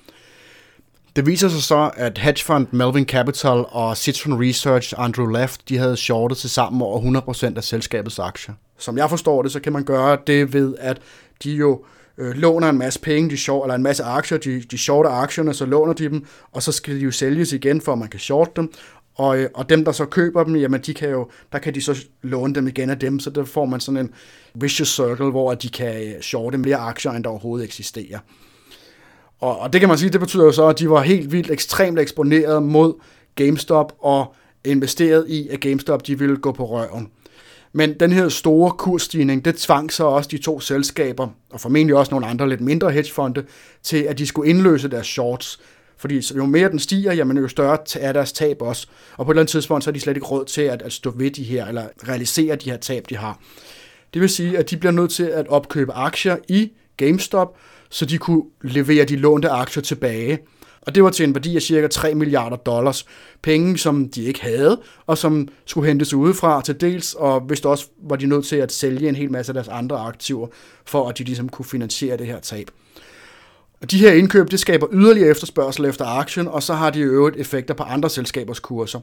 Det 1.16 1.26
viser 1.26 1.50
sig 1.50 1.64
så, 1.64 1.92
at 1.96 2.18
hedgefund 2.18 2.68
Melvin 2.72 3.06
Capital 3.06 3.66
og 3.70 3.98
Citron 3.98 4.48
Research 4.48 4.94
Andrew 4.98 5.28
Left, 5.28 5.70
de 5.70 5.78
havde 5.78 5.98
shortet 5.98 6.38
til 6.38 6.50
sammen 6.50 6.82
over 6.82 7.22
100% 7.52 7.58
af 7.58 7.64
selskabets 7.64 8.20
aktier. 8.20 8.56
Som 8.78 8.98
jeg 8.98 9.10
forstår 9.10 9.42
det, 9.42 9.52
så 9.52 9.60
kan 9.60 9.74
man 9.74 9.84
gøre 9.84 10.18
det 10.28 10.54
ved, 10.54 10.76
at 10.80 11.02
de 11.44 11.52
jo 11.52 11.86
øh, 12.18 12.36
låner 12.36 12.70
en 12.70 12.78
masse 12.78 13.00
penge, 13.00 13.30
de 13.30 13.38
short, 13.38 13.66
eller 13.66 13.76
en 13.76 13.84
masse 13.84 14.04
aktier, 14.04 14.38
de, 14.38 14.62
de 14.62 14.78
shorter 14.78 15.10
aktierne, 15.10 15.54
så 15.54 15.66
låner 15.66 15.94
de 15.94 16.10
dem, 16.10 16.26
og 16.52 16.64
så 16.64 16.72
skal 16.72 16.96
de 16.96 17.00
jo 17.00 17.12
sælges 17.12 17.54
igen, 17.54 17.82
for 17.82 17.92
at 17.92 17.98
man 17.98 18.10
kan 18.10 18.20
short 18.20 18.56
dem. 18.56 18.74
Og, 19.16 19.38
øh, 19.38 19.50
og 19.54 19.70
dem, 19.70 19.86
der 19.86 19.92
så 19.92 20.06
køber 20.06 20.44
dem, 20.44 20.56
jamen 20.56 20.82
de 20.82 20.94
kan 20.94 21.10
jo, 21.10 21.30
der 21.52 21.60
kan 21.60 21.74
de 21.74 21.82
så 21.82 22.06
låne 22.22 22.56
dem 22.56 22.68
igen 22.68 22.90
af 22.90 23.00
dem, 23.00 23.20
så 23.20 23.30
der 23.30 23.46
får 23.46 23.66
man 23.66 23.80
sådan 23.80 24.00
en 24.00 24.14
vicious 24.54 24.96
circle, 24.96 25.30
hvor 25.30 25.54
de 25.54 25.70
kan 25.70 26.04
øh, 26.04 26.22
shorte 26.22 26.58
mere 26.58 26.78
aktier, 26.78 27.12
end 27.12 27.24
der 27.24 27.30
overhovedet 27.30 27.66
eksisterer. 27.66 28.20
Og, 29.44 29.60
og 29.60 29.74
det 29.74 29.82
kan 29.82 29.90
man 29.90 29.98
sige, 29.98 30.10
det 30.10 30.20
betyder 30.20 30.44
jo 30.44 30.52
så, 30.52 30.68
at 30.68 30.80
de 30.80 30.90
var 30.90 31.02
helt 31.02 31.32
vildt 31.32 31.52
ekstremt 31.52 32.00
eksponeret 32.00 32.64
mod 32.64 32.94
GameStop 33.36 33.94
og 34.00 34.36
investeret 34.66 35.26
i, 35.30 35.48
at 35.48 35.60
GameStop 35.60 36.08
de 36.08 36.20
ville 36.20 36.38
gå 36.38 36.52
på 36.52 36.66
røven. 36.66 37.10
Men 37.74 37.94
den 38.00 38.12
her 38.12 38.30
store 38.30 38.72
kursstigning, 38.72 39.46
det 39.46 39.56
tvang 39.56 39.92
så 39.92 40.04
også 40.04 40.30
de 40.32 40.38
to 40.38 40.60
selskaber, 40.60 41.28
og 41.52 41.62
formentlig 41.62 41.96
også 41.96 42.12
nogle 42.12 42.28
andre 42.28 42.50
lidt 42.50 42.62
mindre 42.62 42.92
hedgefonde, 42.92 43.44
til 43.84 43.98
at 43.98 44.18
de 44.18 44.28
skulle 44.28 44.50
indløse 44.50 44.88
deres 44.88 45.08
shorts. 45.08 45.60
Fordi 45.98 46.22
jo 46.36 46.46
mere 46.46 46.70
den 46.70 46.80
stiger, 46.80 47.14
jamen 47.14 47.38
jo 47.38 47.48
større 47.48 47.78
er 48.00 48.12
deres 48.12 48.32
tab 48.32 48.62
også. 48.62 48.88
Og 49.18 49.26
på 49.26 49.32
et 49.32 49.34
eller 49.34 49.42
andet 49.42 49.52
tidspunkt, 49.52 49.84
så 49.84 49.90
er 49.90 49.94
de 49.94 50.00
slet 50.00 50.18
ikke 50.18 50.28
råd 50.28 50.46
til 50.46 50.62
at, 50.62 50.82
at 50.82 50.94
stå 50.94 51.14
ved 51.16 51.32
de 51.32 51.44
her, 51.44 51.66
eller 51.66 51.86
realisere 52.08 52.56
de 52.56 52.70
her 52.70 52.78
tab, 52.78 53.06
de 53.10 53.18
har. 53.18 53.40
Det 54.14 54.22
vil 54.22 54.30
sige, 54.30 54.58
at 54.58 54.70
de 54.70 54.78
bliver 54.78 54.92
nødt 54.92 55.12
til 55.12 55.24
at 55.24 55.48
opkøbe 55.48 55.94
aktier 55.94 56.38
i 56.48 56.72
GameStop, 56.98 57.58
så 57.94 58.06
de 58.06 58.18
kunne 58.18 58.44
levere 58.62 59.06
de 59.06 59.16
lånte 59.16 59.50
aktier 59.50 59.84
tilbage. 59.84 60.40
Og 60.82 60.96
det 60.96 61.04
var 61.04 61.10
til 61.10 61.28
en 61.28 61.36
værdi 61.36 61.56
af 61.56 61.62
cirka 61.62 61.88
3 61.88 62.16
milliarder 62.16 62.56
dollars. 62.56 63.06
Penge, 63.42 63.78
som 63.78 64.10
de 64.10 64.24
ikke 64.24 64.42
havde, 64.42 64.82
og 65.08 65.18
som 65.18 65.48
skulle 65.66 65.88
hentes 65.88 66.14
udefra 66.14 66.62
til 66.62 66.82
dels, 66.82 67.14
og 67.14 67.42
hvis 67.42 67.60
også 67.60 67.86
var 68.04 68.16
de 68.16 68.26
nødt 68.26 68.46
til 68.46 68.56
at 68.56 68.72
sælge 68.72 69.10
en 69.10 69.16
hel 69.16 69.32
masse 69.32 69.50
af 69.50 69.54
deres 69.54 69.68
andre 69.68 69.98
aktiver, 69.98 70.48
for 70.86 71.10
at 71.10 71.18
de 71.18 71.24
ligesom 71.24 71.50
kunne 71.50 71.66
finansiere 71.66 72.18
det 72.18 72.28
her 72.28 72.40
tab. 72.40 72.68
Og 73.82 73.92
de 73.92 73.98
her 73.98 74.12
indkøb, 74.12 74.52
det 74.52 74.60
skaber 74.60 74.88
yderligere 74.92 75.30
efterspørgsel 75.30 75.86
efter 75.86 76.06
aktien, 76.06 76.48
og 76.48 76.64
så 76.64 76.74
har 76.74 76.90
de 76.90 77.00
i 77.00 77.04
øvrigt 77.04 77.38
effekter 77.38 77.74
på 77.74 77.84
andre 77.84 78.10
selskabers 78.10 78.60
kurser. 78.60 79.00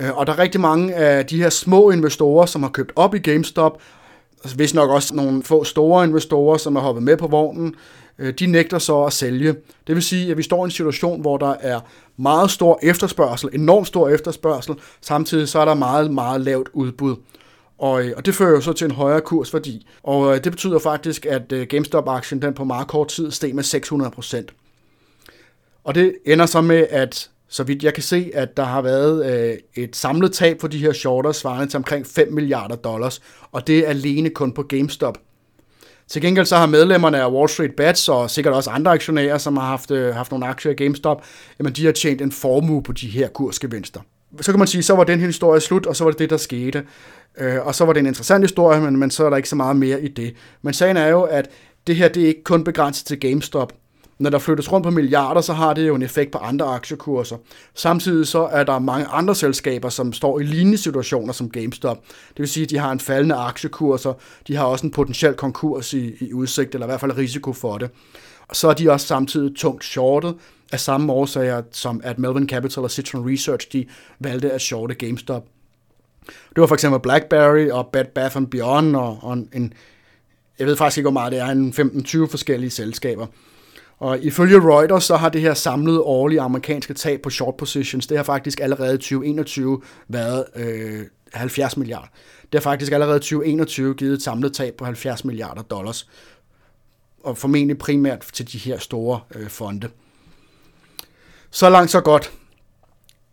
Øh, 0.00 0.16
og 0.18 0.26
der 0.26 0.32
er 0.32 0.38
rigtig 0.38 0.60
mange 0.60 0.94
af 0.94 1.26
de 1.26 1.42
her 1.42 1.50
små 1.50 1.90
investorer, 1.90 2.46
som 2.46 2.62
har 2.62 2.70
købt 2.70 2.92
op 2.96 3.14
i 3.14 3.18
GameStop, 3.18 3.82
altså, 4.44 4.56
hvis 4.56 4.74
nok 4.74 4.90
også 4.90 5.14
nogle 5.14 5.42
få 5.42 5.64
store 5.64 6.04
investorer, 6.04 6.56
som 6.56 6.76
har 6.76 6.82
hoppet 6.82 7.02
med 7.02 7.16
på 7.16 7.26
vognen, 7.26 7.74
Øh, 8.18 8.34
de 8.34 8.46
nægter 8.46 8.78
så 8.78 9.02
at 9.02 9.12
sælge. 9.12 9.54
Det 9.86 9.94
vil 9.94 10.02
sige, 10.02 10.30
at 10.30 10.36
vi 10.36 10.42
står 10.42 10.64
i 10.64 10.66
en 10.66 10.70
situation, 10.70 11.20
hvor 11.20 11.36
der 11.36 11.54
er 11.60 11.80
meget 12.16 12.50
stor 12.50 12.78
efterspørgsel, 12.82 13.50
enormt 13.52 13.86
stor 13.86 14.08
efterspørgsel, 14.08 14.74
samtidig 15.00 15.48
så 15.48 15.58
er 15.58 15.64
der 15.64 15.74
meget, 15.74 16.10
meget 16.10 16.40
lavt 16.40 16.68
udbud. 16.72 17.16
Og, 17.78 18.04
øh, 18.04 18.12
og 18.16 18.26
det 18.26 18.34
fører 18.34 18.50
jo 18.50 18.60
så 18.60 18.72
til 18.72 18.84
en 18.84 18.90
højere 18.90 19.20
kursværdi. 19.20 19.86
Og 20.02 20.34
øh, 20.34 20.44
det 20.44 20.52
betyder 20.52 20.78
faktisk, 20.78 21.26
at 21.26 21.68
GameStop-aktien 21.68 22.42
den 22.42 22.54
på 22.54 22.64
meget 22.64 22.88
kort 22.88 23.08
tid 23.08 23.30
steg 23.30 23.54
med 23.54 23.64
600% 23.64 24.46
Og 25.84 25.94
det 25.94 26.14
ender 26.26 26.46
så 26.46 26.60
med, 26.60 26.86
at 26.90 27.30
så 27.48 27.64
vidt 27.64 27.82
jeg 27.82 27.94
kan 27.94 28.02
se, 28.02 28.30
at 28.34 28.56
der 28.56 28.64
har 28.64 28.82
været 28.82 29.60
et 29.74 29.96
samlet 29.96 30.32
tab 30.32 30.60
for 30.60 30.68
de 30.68 30.78
her 30.78 30.92
shorters 30.92 31.36
svarende 31.36 31.72
til 31.72 31.76
omkring 31.76 32.06
5 32.06 32.32
milliarder 32.32 32.76
dollars, 32.76 33.22
og 33.52 33.66
det 33.66 33.78
er 33.78 33.88
alene 33.88 34.30
kun 34.30 34.52
på 34.52 34.62
GameStop. 34.62 35.18
Til 36.08 36.22
gengæld 36.22 36.46
så 36.46 36.56
har 36.56 36.66
medlemmerne 36.66 37.20
af 37.20 37.32
Wall 37.32 37.48
Street 37.48 37.76
Bets, 37.76 38.08
og 38.08 38.30
sikkert 38.30 38.54
også 38.54 38.70
andre 38.70 38.90
aktionærer, 38.90 39.38
som 39.38 39.56
har 39.56 39.66
haft, 39.66 39.90
øh, 39.90 40.14
haft 40.14 40.30
nogle 40.30 40.46
aktier 40.46 40.72
i 40.72 40.74
GameStop, 40.74 41.24
jamen 41.58 41.72
de 41.72 41.84
har 41.84 41.92
tjent 41.92 42.20
en 42.20 42.32
formue 42.32 42.82
på 42.82 42.92
de 42.92 43.06
her 43.08 43.28
kursgevinster. 43.28 44.00
Så 44.40 44.52
kan 44.52 44.58
man 44.58 44.68
sige, 44.68 44.82
så 44.82 44.94
var 44.94 45.04
den 45.04 45.20
her 45.20 45.26
historie 45.26 45.60
slut, 45.60 45.86
og 45.86 45.96
så 45.96 46.04
var 46.04 46.10
det 46.10 46.18
det, 46.18 46.30
der 46.30 46.36
skete. 46.36 46.84
Øh, 47.38 47.66
og 47.66 47.74
så 47.74 47.84
var 47.84 47.92
det 47.92 48.00
en 48.00 48.06
interessant 48.06 48.44
historie, 48.44 48.80
men, 48.80 48.96
men 48.96 49.10
så 49.10 49.24
er 49.24 49.30
der 49.30 49.36
ikke 49.36 49.48
så 49.48 49.56
meget 49.56 49.76
mere 49.76 50.02
i 50.02 50.08
det. 50.08 50.34
Men 50.62 50.74
sagen 50.74 50.96
er 50.96 51.06
jo, 51.06 51.22
at 51.22 51.50
det 51.86 51.96
her 51.96 52.08
det 52.08 52.22
er 52.22 52.26
ikke 52.26 52.44
kun 52.44 52.64
begrænset 52.64 53.06
til 53.06 53.20
GameStop 53.20 53.72
når 54.22 54.30
der 54.30 54.38
flyttes 54.38 54.72
rundt 54.72 54.84
på 54.84 54.90
milliarder, 54.90 55.40
så 55.40 55.52
har 55.52 55.74
det 55.74 55.88
jo 55.88 55.94
en 55.94 56.02
effekt 56.02 56.32
på 56.32 56.38
andre 56.38 56.66
aktiekurser. 56.66 57.36
Samtidig 57.74 58.26
så 58.26 58.48
er 58.52 58.64
der 58.64 58.78
mange 58.78 59.06
andre 59.06 59.34
selskaber, 59.34 59.88
som 59.88 60.12
står 60.12 60.40
i 60.40 60.42
lignende 60.42 60.78
situationer 60.78 61.32
som 61.32 61.50
GameStop. 61.50 61.98
Det 62.06 62.38
vil 62.38 62.48
sige, 62.48 62.64
at 62.64 62.70
de 62.70 62.78
har 62.78 62.92
en 62.92 63.00
faldende 63.00 63.34
aktiekurser, 63.34 64.12
de 64.48 64.56
har 64.56 64.64
også 64.64 64.86
en 64.86 64.92
potentiel 64.92 65.34
konkurs 65.34 65.94
i, 65.94 66.14
i 66.20 66.32
udsigt, 66.32 66.74
eller 66.74 66.86
i 66.86 66.90
hvert 66.90 67.00
fald 67.00 67.16
risiko 67.16 67.52
for 67.52 67.78
det. 67.78 67.90
Og 68.48 68.56
så 68.56 68.68
er 68.68 68.74
de 68.74 68.90
også 68.90 69.06
samtidig 69.06 69.56
tungt 69.56 69.84
shortet, 69.84 70.34
af 70.72 70.80
samme 70.80 71.12
årsager 71.12 71.62
som 71.72 72.00
at 72.04 72.18
Melvin 72.18 72.48
Capital 72.48 72.82
og 72.82 72.90
Citron 72.90 73.30
Research, 73.32 73.68
de 73.72 73.86
valgte 74.20 74.50
at 74.50 74.60
shorte 74.60 74.94
GameStop. 74.94 75.44
Det 76.26 76.60
var 76.60 76.66
for 76.66 76.74
eksempel 76.74 77.00
BlackBerry 77.00 77.68
og 77.68 77.86
Bed 77.92 78.04
Bath 78.04 78.42
Beyond 78.50 78.96
og, 78.96 79.18
og 79.22 79.38
en, 79.52 79.72
jeg 80.58 80.66
ved 80.66 80.76
faktisk 80.76 80.98
ikke, 80.98 81.04
hvor 81.04 81.20
meget 81.20 81.32
det 81.32 81.40
er, 81.40 81.46
en 81.46 81.70
15-20 82.26 82.30
forskellige 82.30 82.70
selskaber. 82.70 83.26
Og 84.02 84.18
ifølge 84.22 84.60
Reuters, 84.60 85.04
så 85.04 85.16
har 85.16 85.28
det 85.28 85.40
her 85.40 85.54
samlede 85.54 86.00
årlige 86.00 86.40
amerikanske 86.40 86.94
tab 86.94 87.20
på 87.22 87.30
short 87.30 87.56
positions, 87.56 88.06
det 88.06 88.16
har 88.16 88.24
faktisk 88.24 88.60
allerede 88.60 88.94
i 88.94 88.98
2021 88.98 89.82
været 90.08 90.44
øh, 90.56 91.00
70 91.32 91.76
milliarder. 91.76 92.06
Det 92.42 92.54
har 92.54 92.60
faktisk 92.60 92.92
allerede 92.92 93.16
i 93.16 93.20
2021 93.20 93.94
givet 93.94 94.12
et 94.12 94.22
samlet 94.22 94.52
tab 94.52 94.74
på 94.74 94.84
70 94.84 95.24
milliarder 95.24 95.62
dollars. 95.62 96.08
Og 97.24 97.38
formentlig 97.38 97.78
primært 97.78 98.28
til 98.32 98.52
de 98.52 98.58
her 98.58 98.78
store 98.78 99.20
øh, 99.34 99.48
fonde. 99.48 99.88
Så 101.50 101.70
langt, 101.70 101.90
så 101.90 102.00
godt. 102.00 102.32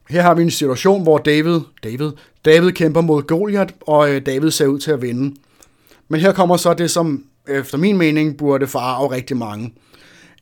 Her 0.09 0.21
har 0.21 0.33
vi 0.33 0.41
en 0.41 0.51
situation, 0.51 1.03
hvor 1.03 1.17
David, 1.17 1.59
David, 1.83 2.11
David 2.45 2.71
kæmper 2.71 3.01
mod 3.01 3.23
Goliath, 3.23 3.73
og 3.81 4.11
øh, 4.11 4.25
David 4.25 4.51
ser 4.51 4.67
ud 4.67 4.79
til 4.79 4.91
at 4.91 5.01
vinde. 5.01 5.35
Men 6.07 6.21
her 6.21 6.33
kommer 6.33 6.57
så 6.57 6.73
det, 6.73 6.91
som 6.91 7.25
efter 7.47 7.77
min 7.77 7.97
mening 7.97 8.37
burde 8.37 8.67
farve 8.67 9.11
rigtig 9.11 9.37
mange. 9.37 9.73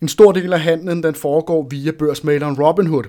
En 0.02 0.08
stor 0.08 0.32
del 0.32 0.54
af 0.54 0.60
handlen 0.60 1.04
den 1.04 1.16
foregår 1.16 1.68
via 1.70 1.92
børsmaleren 1.92 2.62
Robinhood. 2.62 3.04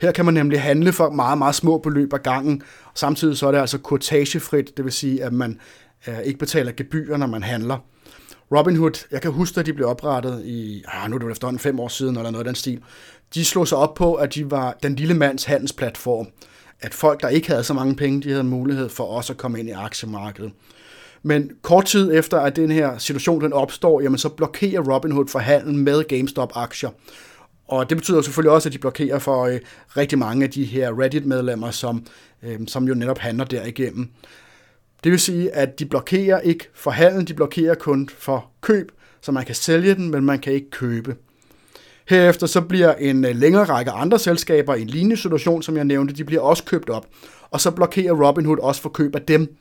Her 0.00 0.12
kan 0.12 0.24
man 0.24 0.34
nemlig 0.34 0.60
handle 0.60 0.92
for 0.92 1.10
meget, 1.10 1.38
meget 1.38 1.54
små 1.54 1.78
beløb 1.78 2.12
ad 2.14 2.18
gangen. 2.18 2.62
Samtidig 2.94 3.36
så 3.36 3.46
er 3.46 3.52
det 3.52 3.58
altså 3.58 3.78
kortagefrit, 3.78 4.76
det 4.76 4.84
vil 4.84 4.92
sige, 4.92 5.24
at 5.24 5.32
man 5.32 5.60
øh, 6.08 6.20
ikke 6.24 6.38
betaler 6.38 6.72
gebyrer, 6.72 7.16
når 7.16 7.26
man 7.26 7.42
handler. 7.42 7.78
Robinhood, 8.56 9.06
jeg 9.10 9.22
kan 9.22 9.30
huske, 9.30 9.60
at 9.60 9.66
de 9.66 9.72
blev 9.72 9.88
oprettet 9.88 10.42
i, 10.44 10.84
ah, 10.88 11.10
nu 11.10 11.16
er 11.16 11.18
det 11.18 11.30
efterhånden 11.30 11.60
fem 11.60 11.80
år 11.80 11.88
siden, 11.88 12.16
eller 12.16 12.30
noget 12.30 12.46
af 12.46 12.48
den 12.48 12.54
stil. 12.54 12.80
De 13.34 13.44
slog 13.44 13.68
sig 13.68 13.78
op 13.78 13.94
på, 13.94 14.14
at 14.14 14.34
de 14.34 14.50
var 14.50 14.78
den 14.82 14.96
lille 14.96 15.14
mands 15.14 15.44
handelsplatform. 15.44 16.26
At 16.80 16.94
folk, 16.94 17.22
der 17.22 17.28
ikke 17.28 17.48
havde 17.48 17.64
så 17.64 17.74
mange 17.74 17.96
penge, 17.96 18.22
de 18.22 18.30
havde 18.30 18.44
mulighed 18.44 18.88
for 18.88 19.04
også 19.04 19.32
at 19.32 19.36
komme 19.36 19.60
ind 19.60 19.68
i 19.68 19.72
aktiemarkedet. 19.72 20.52
Men 21.22 21.50
kort 21.62 21.84
tid 21.84 22.14
efter, 22.14 22.40
at 22.40 22.56
den 22.56 22.70
her 22.70 22.98
situation 22.98 23.40
den 23.40 23.52
opstår, 23.52 24.00
jamen 24.00 24.18
så 24.18 24.28
blokerer 24.28 24.94
Robinhood 24.94 25.28
for 25.28 25.38
handel 25.38 25.74
med 25.74 26.04
GameStop-aktier. 26.08 26.90
Og 27.68 27.88
det 27.90 27.96
betyder 27.96 28.22
selvfølgelig 28.22 28.52
også, 28.52 28.68
at 28.68 28.72
de 28.72 28.78
blokerer 28.78 29.18
for 29.18 29.44
øh, 29.44 29.58
rigtig 29.96 30.18
mange 30.18 30.44
af 30.44 30.50
de 30.50 30.64
her 30.64 31.00
Reddit-medlemmer, 31.00 31.70
som, 31.70 32.06
øh, 32.42 32.58
som 32.66 32.88
jo 32.88 32.94
netop 32.94 33.18
handler 33.18 33.44
derigennem. 33.44 34.08
Det 35.04 35.12
vil 35.12 35.20
sige, 35.20 35.50
at 35.50 35.78
de 35.78 35.86
blokerer 35.86 36.40
ikke 36.40 36.68
for 36.74 36.90
handel, 36.90 37.28
de 37.28 37.34
blokerer 37.34 37.74
kun 37.74 38.08
for 38.18 38.50
køb, 38.60 38.92
så 39.20 39.32
man 39.32 39.44
kan 39.44 39.54
sælge 39.54 39.94
den, 39.94 40.10
men 40.10 40.24
man 40.24 40.38
kan 40.38 40.52
ikke 40.52 40.70
købe. 40.70 41.16
Herefter 42.08 42.46
så 42.46 42.60
bliver 42.60 42.94
en 42.94 43.24
øh, 43.24 43.36
længere 43.36 43.64
række 43.64 43.90
andre 43.90 44.18
selskaber 44.18 44.74
i 44.74 44.82
en 44.82 44.88
lignende 44.88 45.16
situation, 45.16 45.62
som 45.62 45.76
jeg 45.76 45.84
nævnte, 45.84 46.14
de 46.14 46.24
bliver 46.24 46.42
også 46.42 46.64
købt 46.64 46.90
op. 46.90 47.06
Og 47.50 47.60
så 47.60 47.70
blokerer 47.70 48.26
Robinhood 48.26 48.58
også 48.58 48.82
for 48.82 48.88
køb 48.88 49.14
af 49.14 49.22
dem. 49.22 49.56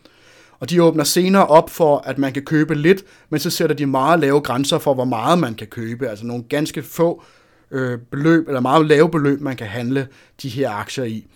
Og 0.60 0.70
de 0.70 0.84
åbner 0.84 1.04
senere 1.04 1.48
op 1.48 1.70
for, 1.70 1.98
at 1.98 2.18
man 2.18 2.34
kan 2.34 2.44
købe 2.44 2.76
lidt, 2.76 3.04
men 3.30 3.40
så 3.40 3.50
sætter 3.50 3.76
de 3.76 3.86
meget 3.86 4.20
lave 4.20 4.42
grænser 4.42 4.78
for, 4.78 4.94
hvor 4.94 5.06
meget 5.06 5.40
man 5.40 5.54
kan 5.54 5.68
købe. 5.68 6.08
Altså 6.08 6.26
nogle 6.26 6.44
ganske 6.44 6.84
få 6.84 7.24
øh, 7.72 8.00
beløb, 8.12 8.48
eller 8.48 8.62
meget 8.62 8.86
lave 8.86 9.10
beløb, 9.10 9.42
man 9.42 9.56
kan 9.56 9.68
handle 9.68 10.08
de 10.42 10.50
her 10.50 10.70
aktier 10.70 11.04
i. 11.04 11.28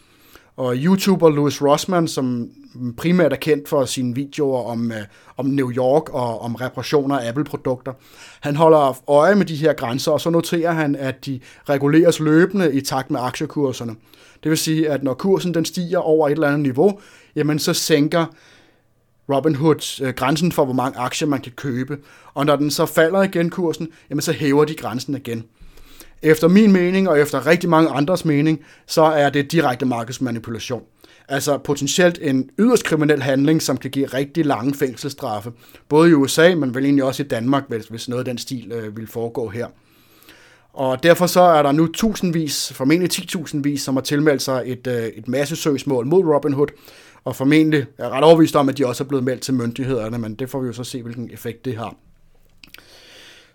Og 0.58 0.76
YouTuber 0.76 1.30
Louis 1.30 1.62
Rossman, 1.62 2.08
som 2.08 2.50
primært 2.98 3.34
er 3.34 3.38
kendt 3.38 3.70
for 3.70 3.86
sine 3.86 4.16
videoer 4.16 4.64
om, 4.64 4.92
øh, 4.92 4.98
om 5.38 5.46
New 5.46 5.72
York 5.72 6.10
og 6.10 6.42
om 6.42 6.56
reparationer 6.56 7.20
af 7.20 7.28
Apple-produkter, 7.28 7.94
han 8.42 8.56
holder 8.56 9.10
øje 9.10 9.36
med 9.36 9.46
de 9.46 9.56
her 9.56 9.74
grænser, 9.74 10.12
og 10.12 10.22
så 10.22 10.30
noterer 10.30 10.72
han, 10.72 10.96
at 10.96 11.26
de 11.26 11.40
reguleres 11.70 12.20
løbende 12.20 12.74
i 12.74 12.82
takt 12.82 13.12
med 13.12 13.20
aktiekurserne. 13.20 13.96
Det 14.44 14.50
vil 14.50 14.58
sige, 14.58 14.90
at 14.90 15.04
når 15.04 15.14
kursen 15.14 15.54
den 15.54 15.66
stiger 15.66 15.98
over 15.98 16.28
et 16.28 16.32
eller 16.32 16.48
andet 16.48 16.60
niveau, 16.60 17.00
jamen 17.36 17.60
så 17.60 17.74
sænker 17.74 18.26
Robinhood 19.30 20.02
øh, 20.02 20.14
grænsen 20.14 20.52
for, 20.52 20.66
hvor 20.66 20.74
mange 20.74 21.00
aktier 21.00 21.28
man 21.28 21.42
kan 21.42 21.52
købe. 21.52 21.98
Og 22.34 22.46
når 22.46 22.56
den 22.56 22.72
så 22.72 22.86
falder 22.86 23.24
igen 23.24 23.50
kursen, 23.50 23.88
jamen 24.10 24.22
så 24.22 24.32
hæver 24.32 24.66
de 24.66 24.76
grænsen 24.76 25.16
igen. 25.16 25.44
Efter 26.22 26.48
min 26.48 26.72
mening, 26.72 27.10
og 27.10 27.20
efter 27.20 27.48
rigtig 27.48 27.70
mange 27.70 27.90
andres 27.90 28.26
mening, 28.26 28.60
så 28.88 29.02
er 29.02 29.30
det 29.30 29.52
direkte 29.52 29.86
markedsmanipulation. 29.86 30.84
Altså 31.28 31.58
potentielt 31.58 32.20
en 32.22 32.50
yderst 32.60 32.84
kriminel 32.86 33.22
handling, 33.22 33.62
som 33.62 33.78
kan 33.78 33.92
give 33.92 34.06
rigtig 34.06 34.46
lange 34.46 34.74
fængselsstraffe. 34.74 35.52
Både 35.90 36.10
i 36.10 36.14
USA, 36.14 36.56
men 36.56 36.76
vel 36.76 36.84
egentlig 36.84 37.04
også 37.04 37.24
i 37.24 37.28
Danmark, 37.28 37.64
hvis, 37.68 37.86
hvis 37.86 38.10
noget 38.10 38.22
af 38.22 38.26
den 38.26 38.38
stil 38.38 38.72
øh, 38.72 38.98
vil 38.98 39.08
foregå 39.08 39.50
her. 39.50 39.68
Og 40.74 41.04
derfor 41.04 41.28
så 41.28 41.42
er 41.42 41.64
der 41.64 41.72
nu 41.72 41.88
tusindvis, 41.88 42.74
formentlig 42.74 43.12
10.000 43.14 43.62
vis, 43.62 43.82
som 43.82 43.96
har 43.96 44.02
tilmeldt 44.02 44.42
sig 44.42 44.64
et, 44.66 44.88
øh, 44.88 45.04
et 45.04 45.28
massesøgsmål 45.28 46.08
mod 46.08 46.24
mod 46.24 46.34
Robinhood, 46.34 46.68
og 47.24 47.36
formentlig 47.36 47.86
er 47.98 48.10
ret 48.10 48.24
overvist 48.24 48.56
om, 48.56 48.70
at 48.70 48.78
de 48.78 48.88
også 48.88 49.04
er 49.04 49.08
blevet 49.08 49.24
meldt 49.24 49.42
til 49.42 49.54
myndighederne, 49.54 50.18
men 50.18 50.36
det 50.36 50.50
får 50.50 50.60
vi 50.60 50.68
jo 50.68 50.74
så 50.74 50.84
se, 50.84 51.02
hvilken 51.02 51.30
effekt 51.34 51.66
det 51.66 51.78
har. 51.78 51.96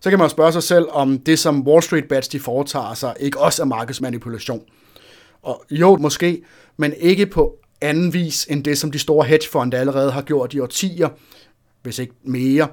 Så 0.00 0.10
kan 0.10 0.18
man 0.18 0.24
jo 0.24 0.28
spørge 0.28 0.52
sig 0.52 0.62
selv, 0.62 0.86
om 0.90 1.18
det, 1.18 1.38
som 1.38 1.66
Wall 1.66 1.82
Street 1.82 2.08
Bats 2.08 2.28
de 2.28 2.40
foretager 2.40 2.94
sig, 2.94 3.14
ikke 3.20 3.40
også 3.40 3.62
er 3.62 3.66
markedsmanipulation. 3.66 4.62
Og 5.42 5.64
jo, 5.70 5.96
måske, 5.96 6.42
men 6.76 6.92
ikke 6.98 7.26
på 7.26 7.56
anden 7.80 8.12
vis 8.12 8.46
end 8.50 8.64
det, 8.64 8.78
som 8.78 8.90
de 8.90 8.98
store 8.98 9.26
hedgefonde 9.26 9.76
allerede 9.76 10.10
har 10.10 10.22
gjort 10.22 10.54
i 10.54 10.60
årtier, 10.60 11.08
hvis 11.82 11.98
ikke 11.98 12.14
mere. 12.22 12.68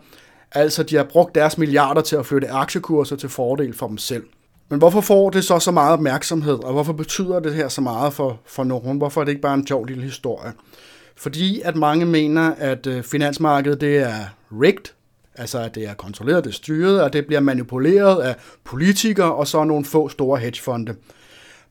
Altså, 0.52 0.84
de 0.84 0.96
har 0.96 1.04
brugt 1.04 1.36
deres 1.36 1.58
milliarder 1.58 2.02
til 2.02 2.16
at 2.16 2.26
flytte 2.26 2.50
aktiekurser 2.50 3.16
til 3.16 3.30
fordel 3.30 3.74
for 3.74 3.88
dem 3.88 3.98
selv. 3.98 4.24
Men 4.70 4.80
hvorfor 4.80 5.02
får 5.02 5.30
det 5.30 5.44
så 5.44 5.60
så 5.60 5.72
meget 5.72 5.94
opmærksomhed, 5.94 6.64
og 6.64 6.74
hvorfor 6.74 6.94
betyder 6.94 7.40
det 7.40 7.54
her 7.54 7.68
så 7.68 7.82
meget 7.82 8.14
for, 8.14 8.40
for 8.46 8.64
nogen? 8.64 8.98
Hvorfor 8.98 9.22
er 9.22 9.26
det 9.26 9.32
ikke 9.32 9.42
bare 9.42 9.54
en 9.54 9.68
sjov 9.68 9.86
lille 9.86 10.04
historie? 10.04 10.54
Fordi 11.18 11.62
at 11.62 11.76
mange 11.76 12.06
mener, 12.06 12.54
at 12.58 12.88
øh, 12.88 13.04
finansmarkedet 13.04 13.82
det 13.82 13.98
er 13.98 14.36
rigged, 14.52 14.94
altså 15.36 15.60
at 15.60 15.76
det 15.76 15.88
er 15.88 15.94
kontrolleret, 15.94 16.44
det 16.44 16.50
er 16.50 16.54
styret, 16.54 17.02
og 17.02 17.14
det 17.14 17.26
bliver 17.26 17.40
manipuleret 17.40 18.22
af 18.22 18.36
politikere 18.64 19.36
og 19.36 19.48
så 19.48 19.64
nogle 19.64 19.86
få 19.86 20.10
store 20.10 20.40
hedgefonde. 20.40 20.96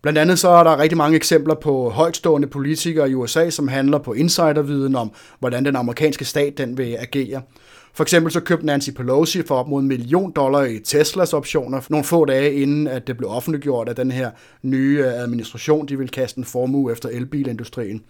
Blandt 0.02 0.18
andet 0.18 0.38
så 0.38 0.48
er 0.48 0.64
der 0.64 0.78
rigtig 0.78 0.96
mange 0.96 1.16
eksempler 1.16 1.54
på 1.54 1.90
højtstående 1.90 2.48
politikere 2.48 3.10
i 3.10 3.14
USA, 3.14 3.50
som 3.50 3.68
handler 3.68 3.98
på 3.98 4.12
insiderviden 4.12 4.96
om, 4.96 5.12
hvordan 5.38 5.64
den 5.64 5.76
amerikanske 5.76 6.24
stat 6.24 6.58
den 6.58 6.78
vil 6.78 6.96
agere. 6.98 7.42
For 7.94 8.02
eksempel 8.04 8.32
så 8.32 8.40
købte 8.40 8.66
Nancy 8.66 8.90
Pelosi 8.90 9.42
for 9.42 9.54
op 9.54 9.68
mod 9.68 9.82
en 9.82 9.88
million 9.88 10.32
dollar 10.32 10.62
i 10.64 10.78
Teslas 10.78 11.32
optioner 11.32 11.80
nogle 11.90 12.04
få 12.04 12.24
dage 12.24 12.54
inden, 12.54 12.86
at 12.86 13.06
det 13.06 13.16
blev 13.16 13.30
offentliggjort, 13.30 13.88
at 13.88 13.96
den 13.96 14.10
her 14.10 14.30
nye 14.62 14.98
øh, 14.98 15.22
administration, 15.22 15.88
de 15.88 15.98
ville 15.98 16.10
kaste 16.10 16.38
en 16.38 16.44
formue 16.44 16.92
efter 16.92 17.08
elbilindustrien. 17.08 18.02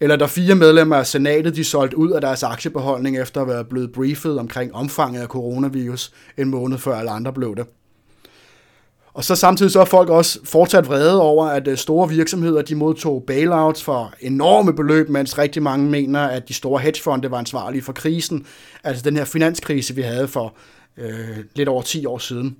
Eller 0.00 0.16
der 0.16 0.26
fire 0.26 0.54
medlemmer 0.54 0.96
af 0.96 1.06
senatet, 1.06 1.56
de 1.56 1.64
solgte 1.64 1.96
ud 1.96 2.10
af 2.10 2.20
deres 2.20 2.42
aktiebeholdning 2.42 3.18
efter 3.18 3.40
at 3.40 3.48
være 3.48 3.64
blevet 3.64 3.92
briefet 3.92 4.38
omkring 4.38 4.74
omfanget 4.74 5.20
af 5.20 5.26
coronavirus 5.26 6.12
en 6.38 6.48
måned 6.48 6.78
før 6.78 6.94
alle 6.94 7.10
andre 7.10 7.32
blev 7.32 7.56
det. 7.56 7.66
Og 9.18 9.24
så 9.24 9.34
samtidig 9.34 9.72
så 9.72 9.80
er 9.80 9.84
folk 9.84 10.08
også 10.08 10.38
fortsat 10.44 10.88
vrede 10.88 11.22
over, 11.22 11.46
at 11.46 11.68
øh, 11.68 11.76
store 11.76 12.08
virksomheder 12.08 12.62
de 12.62 12.74
modtog 12.74 13.24
bailouts 13.26 13.82
for 13.82 14.12
enorme 14.20 14.74
beløb, 14.74 15.08
mens 15.08 15.38
rigtig 15.38 15.62
mange 15.62 15.90
mener, 15.90 16.20
at 16.20 16.48
de 16.48 16.54
store 16.54 16.80
hedgefonde 16.80 17.30
var 17.30 17.38
ansvarlige 17.38 17.82
for 17.82 17.92
krisen. 17.92 18.46
Altså 18.84 19.02
den 19.02 19.16
her 19.16 19.24
finanskrise, 19.24 19.94
vi 19.94 20.02
havde 20.02 20.28
for 20.28 20.54
øh, 20.96 21.38
lidt 21.54 21.68
over 21.68 21.82
10 21.82 22.06
år 22.06 22.18
siden. 22.18 22.56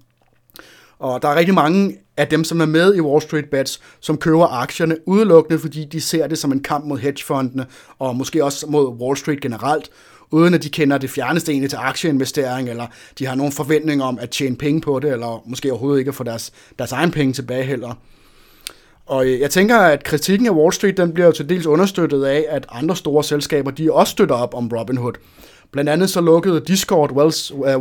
Og 0.99 1.23
der 1.23 1.29
er 1.29 1.37
rigtig 1.37 1.55
mange 1.55 1.97
af 2.17 2.29
dem, 2.29 2.45
som 2.45 2.61
er 2.61 2.67
med 2.67 2.95
i 2.95 3.01
Wall 3.01 3.23
Street 3.23 3.51
Bets, 3.51 3.81
som 4.01 4.17
køber 4.17 4.47
aktierne 4.47 4.97
udelukkende, 5.07 5.59
fordi 5.59 5.85
de 5.85 6.01
ser 6.01 6.27
det 6.27 6.39
som 6.39 6.53
en 6.53 6.63
kamp 6.63 6.85
mod 6.85 6.99
hedgefondene, 6.99 7.67
og 7.99 8.17
måske 8.17 8.45
også 8.45 8.67
mod 8.67 8.87
Wall 8.87 9.17
Street 9.17 9.41
generelt, 9.41 9.91
uden 10.31 10.55
at 10.55 10.63
de 10.63 10.69
kender 10.69 10.99
det 10.99 11.11
fjerneste 11.11 11.53
egentlig 11.53 11.71
til 11.71 11.77
aktieinvestering, 11.77 12.69
eller 12.69 12.87
de 13.19 13.27
har 13.27 13.35
nogen 13.35 13.53
forventning 13.53 14.03
om 14.03 14.19
at 14.21 14.31
tjene 14.31 14.57
penge 14.57 14.81
på 14.81 14.99
det, 14.99 15.13
eller 15.13 15.43
måske 15.47 15.71
overhovedet 15.71 15.99
ikke 15.99 16.09
at 16.09 16.15
få 16.15 16.25
deres, 16.25 16.53
deres 16.79 16.93
egen 16.93 17.11
penge 17.11 17.33
tilbage 17.33 17.65
heller. 17.65 17.95
Og 19.07 19.27
øh, 19.27 19.41
jeg 19.41 19.51
tænker, 19.51 19.79
at 19.79 20.05
kritikken 20.05 20.47
af 20.47 20.51
Wall 20.51 20.73
Street, 20.73 20.97
den 20.97 21.13
bliver 21.13 21.27
jo 21.27 21.33
til 21.33 21.49
dels 21.49 21.67
understøttet 21.67 22.25
af, 22.25 22.45
at 22.49 22.67
andre 22.71 22.97
store 22.97 23.25
selskaber, 23.25 23.71
de 23.71 23.93
også 23.93 24.11
støtter 24.11 24.35
op 24.35 24.55
om 24.55 24.71
Robinhood. 24.79 25.13
Blandt 25.71 25.91
andet 25.91 26.11
så 26.11 26.21
lukkede 26.21 26.61
Discord 26.61 27.11
uh, 27.11 27.17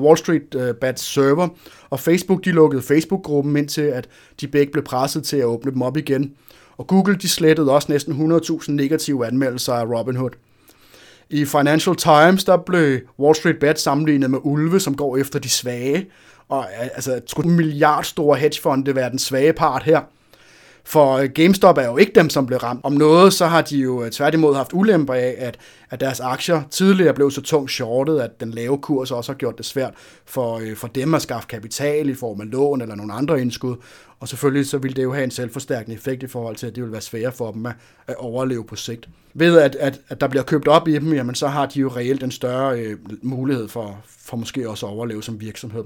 Wall 0.03 0.17
Street 0.17 0.55
uh, 0.55 0.75
Bats 0.81 1.03
server, 1.13 1.47
og 1.89 1.99
Facebook 1.99 2.45
de 2.45 2.51
lukkede 2.51 2.81
Facebook-gruppen 2.81 3.57
indtil 3.57 3.81
at 3.81 4.07
de 4.41 4.47
begge 4.47 4.71
blev 4.71 4.83
presset 4.83 5.23
til 5.23 5.37
at 5.37 5.45
åbne 5.45 5.71
dem 5.71 5.81
op 5.81 5.97
igen. 5.97 6.33
Og 6.77 6.87
Google 6.87 7.15
de 7.15 7.29
slettede 7.29 7.71
også 7.71 7.91
næsten 7.91 8.31
100.000 8.33 8.71
negative 8.71 9.27
anmeldelser 9.27 9.73
af 9.73 9.85
Robinhood. 9.85 10.31
I 11.29 11.45
Financial 11.45 11.95
Times, 11.95 12.43
der 12.43 12.57
blev 12.57 12.99
Wall 13.19 13.35
Street 13.35 13.59
Bet 13.59 13.79
sammenlignet 13.79 14.31
med 14.31 14.39
ulve, 14.43 14.79
som 14.79 14.95
går 14.95 15.17
efter 15.17 15.39
de 15.39 15.49
svage. 15.49 16.07
Og 16.49 16.65
altså, 16.73 17.21
skulle 17.27 17.49
en 17.49 17.55
milliardstore 17.55 18.37
hedgefonde 18.37 18.95
være 18.95 19.09
den 19.09 19.19
svage 19.19 19.53
part 19.53 19.83
her? 19.83 20.01
For 20.87 21.17
øh, 21.17 21.29
GameStop 21.29 21.77
er 21.77 21.85
jo 21.85 21.97
ikke 21.97 22.11
dem, 22.15 22.29
som 22.29 22.45
blev 22.45 22.59
ramt. 22.59 22.79
Om 22.83 22.93
noget, 22.93 23.33
så 23.33 23.45
har 23.45 23.61
de 23.61 23.77
jo 23.77 24.03
øh, 24.03 24.11
tværtimod 24.11 24.55
haft 24.55 24.73
ulemper 24.73 25.13
af, 25.13 25.35
at, 25.37 25.57
at 25.89 25.99
deres 25.99 26.19
aktier 26.19 26.61
tidligere 26.71 27.13
blev 27.13 27.31
så 27.31 27.41
tungt 27.41 27.71
shortet, 27.71 28.19
at 28.19 28.39
den 28.39 28.51
lave 28.51 28.77
kurs 28.77 29.11
også 29.11 29.31
har 29.31 29.37
gjort 29.37 29.57
det 29.57 29.65
svært 29.65 29.93
for, 30.25 30.57
øh, 30.57 30.75
for 30.75 30.87
dem 30.87 31.13
at 31.13 31.21
skaffe 31.21 31.47
kapital 31.47 32.09
i 32.09 32.13
form 32.13 32.41
af 32.41 32.51
lån 32.51 32.81
eller 32.81 32.95
nogle 32.95 33.13
andre 33.13 33.41
indskud. 33.41 33.75
Og 34.19 34.27
selvfølgelig 34.27 34.67
så 34.67 34.77
ville 34.77 34.95
det 34.95 35.03
jo 35.03 35.13
have 35.13 35.23
en 35.23 35.31
selvforstærkende 35.31 35.95
effekt 35.95 36.23
i 36.23 36.27
forhold 36.27 36.55
til, 36.55 36.67
at 36.67 36.75
det 36.75 36.83
ville 36.83 36.93
være 36.93 37.01
svært 37.01 37.33
for 37.33 37.51
dem 37.51 37.65
at, 37.65 37.73
at 38.07 38.15
overleve 38.15 38.63
på 38.63 38.75
sigt. 38.75 39.09
Ved 39.33 39.59
at, 39.59 39.75
at, 39.75 39.99
at 40.09 40.21
der 40.21 40.27
bliver 40.27 40.43
købt 40.43 40.67
op 40.67 40.87
i 40.87 40.93
dem, 40.93 41.13
jamen 41.13 41.35
så 41.35 41.47
har 41.47 41.65
de 41.65 41.79
jo 41.79 41.87
reelt 41.87 42.23
en 42.23 42.31
større 42.31 42.79
øh, 42.79 42.97
mulighed 43.21 43.67
for, 43.67 43.99
for 44.05 44.37
måske 44.37 44.69
også 44.69 44.85
at 44.85 44.91
overleve 44.91 45.23
som 45.23 45.41
virksomhed. 45.41 45.83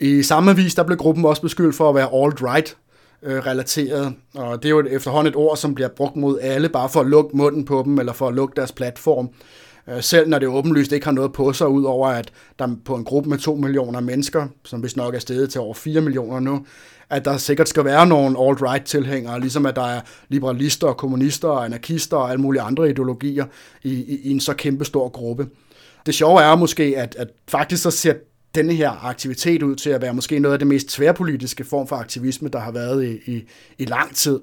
I 0.00 0.22
samme 0.22 0.56
vis, 0.56 0.74
der 0.74 0.82
blev 0.82 0.98
gruppen 0.98 1.24
også 1.24 1.42
beskyldt 1.42 1.76
for 1.76 1.88
at 1.88 1.94
være 1.94 2.08
alt-right 2.24 2.76
øh, 3.24 3.46
relateret, 3.46 4.14
og 4.34 4.62
det 4.62 4.68
er 4.68 4.70
jo 4.70 4.86
efterhånden 4.86 5.32
et 5.32 5.36
ord, 5.36 5.56
som 5.56 5.74
bliver 5.74 5.88
brugt 5.88 6.16
mod 6.16 6.38
alle, 6.42 6.68
bare 6.68 6.88
for 6.88 7.00
at 7.00 7.06
lukke 7.06 7.36
munden 7.36 7.64
på 7.64 7.82
dem, 7.84 7.98
eller 7.98 8.12
for 8.12 8.28
at 8.28 8.34
lukke 8.34 8.56
deres 8.56 8.72
platform. 8.72 9.28
Øh, 9.88 10.02
selv 10.02 10.28
når 10.28 10.38
det 10.38 10.48
åbenlyst 10.48 10.92
ikke 10.92 11.04
har 11.04 11.12
noget 11.12 11.32
på 11.32 11.52
sig, 11.52 11.68
udover 11.68 12.08
at 12.08 12.32
der 12.58 12.68
på 12.84 12.94
en 12.94 13.04
gruppe 13.04 13.30
med 13.30 13.38
2 13.38 13.54
millioner 13.54 14.00
mennesker, 14.00 14.46
som 14.64 14.80
hvis 14.80 14.96
nok 14.96 15.14
er 15.14 15.18
steget 15.18 15.50
til 15.50 15.60
over 15.60 15.74
4 15.74 16.00
millioner 16.00 16.40
nu, 16.40 16.66
at 17.10 17.24
der 17.24 17.36
sikkert 17.36 17.68
skal 17.68 17.84
være 17.84 18.06
nogle 18.06 18.38
alt-right-tilhængere, 18.38 19.40
ligesom 19.40 19.66
at 19.66 19.76
der 19.76 19.86
er 19.86 20.00
liberalister 20.28 20.86
og 20.86 20.96
kommunister 20.96 21.48
og 21.48 21.64
anarkister 21.64 22.16
og 22.16 22.30
alle 22.30 22.40
mulige 22.40 22.62
andre 22.62 22.90
ideologier 22.90 23.44
i, 23.82 23.92
i, 23.92 24.20
i 24.22 24.30
en 24.30 24.40
så 24.40 24.54
kæmpe 24.54 24.84
stor 24.84 25.08
gruppe. 25.08 25.46
Det 26.06 26.14
sjove 26.14 26.42
er 26.42 26.56
måske, 26.56 26.94
at, 26.96 27.16
at 27.18 27.28
faktisk 27.48 27.82
så 27.82 27.90
ser 27.90 28.14
denne 28.54 28.72
her 28.72 29.04
aktivitet 29.04 29.62
ud 29.62 29.76
til 29.76 29.90
at 29.90 30.02
være 30.02 30.14
måske 30.14 30.38
noget 30.38 30.52
af 30.52 30.58
det 30.58 30.68
mest 30.68 30.88
tværpolitiske 30.88 31.64
form 31.64 31.86
for 31.86 31.96
aktivisme, 31.96 32.48
der 32.48 32.58
har 32.58 32.72
været 32.72 33.04
i, 33.04 33.32
i, 33.32 33.48
i 33.78 33.84
lang 33.84 34.14
tid. 34.14 34.40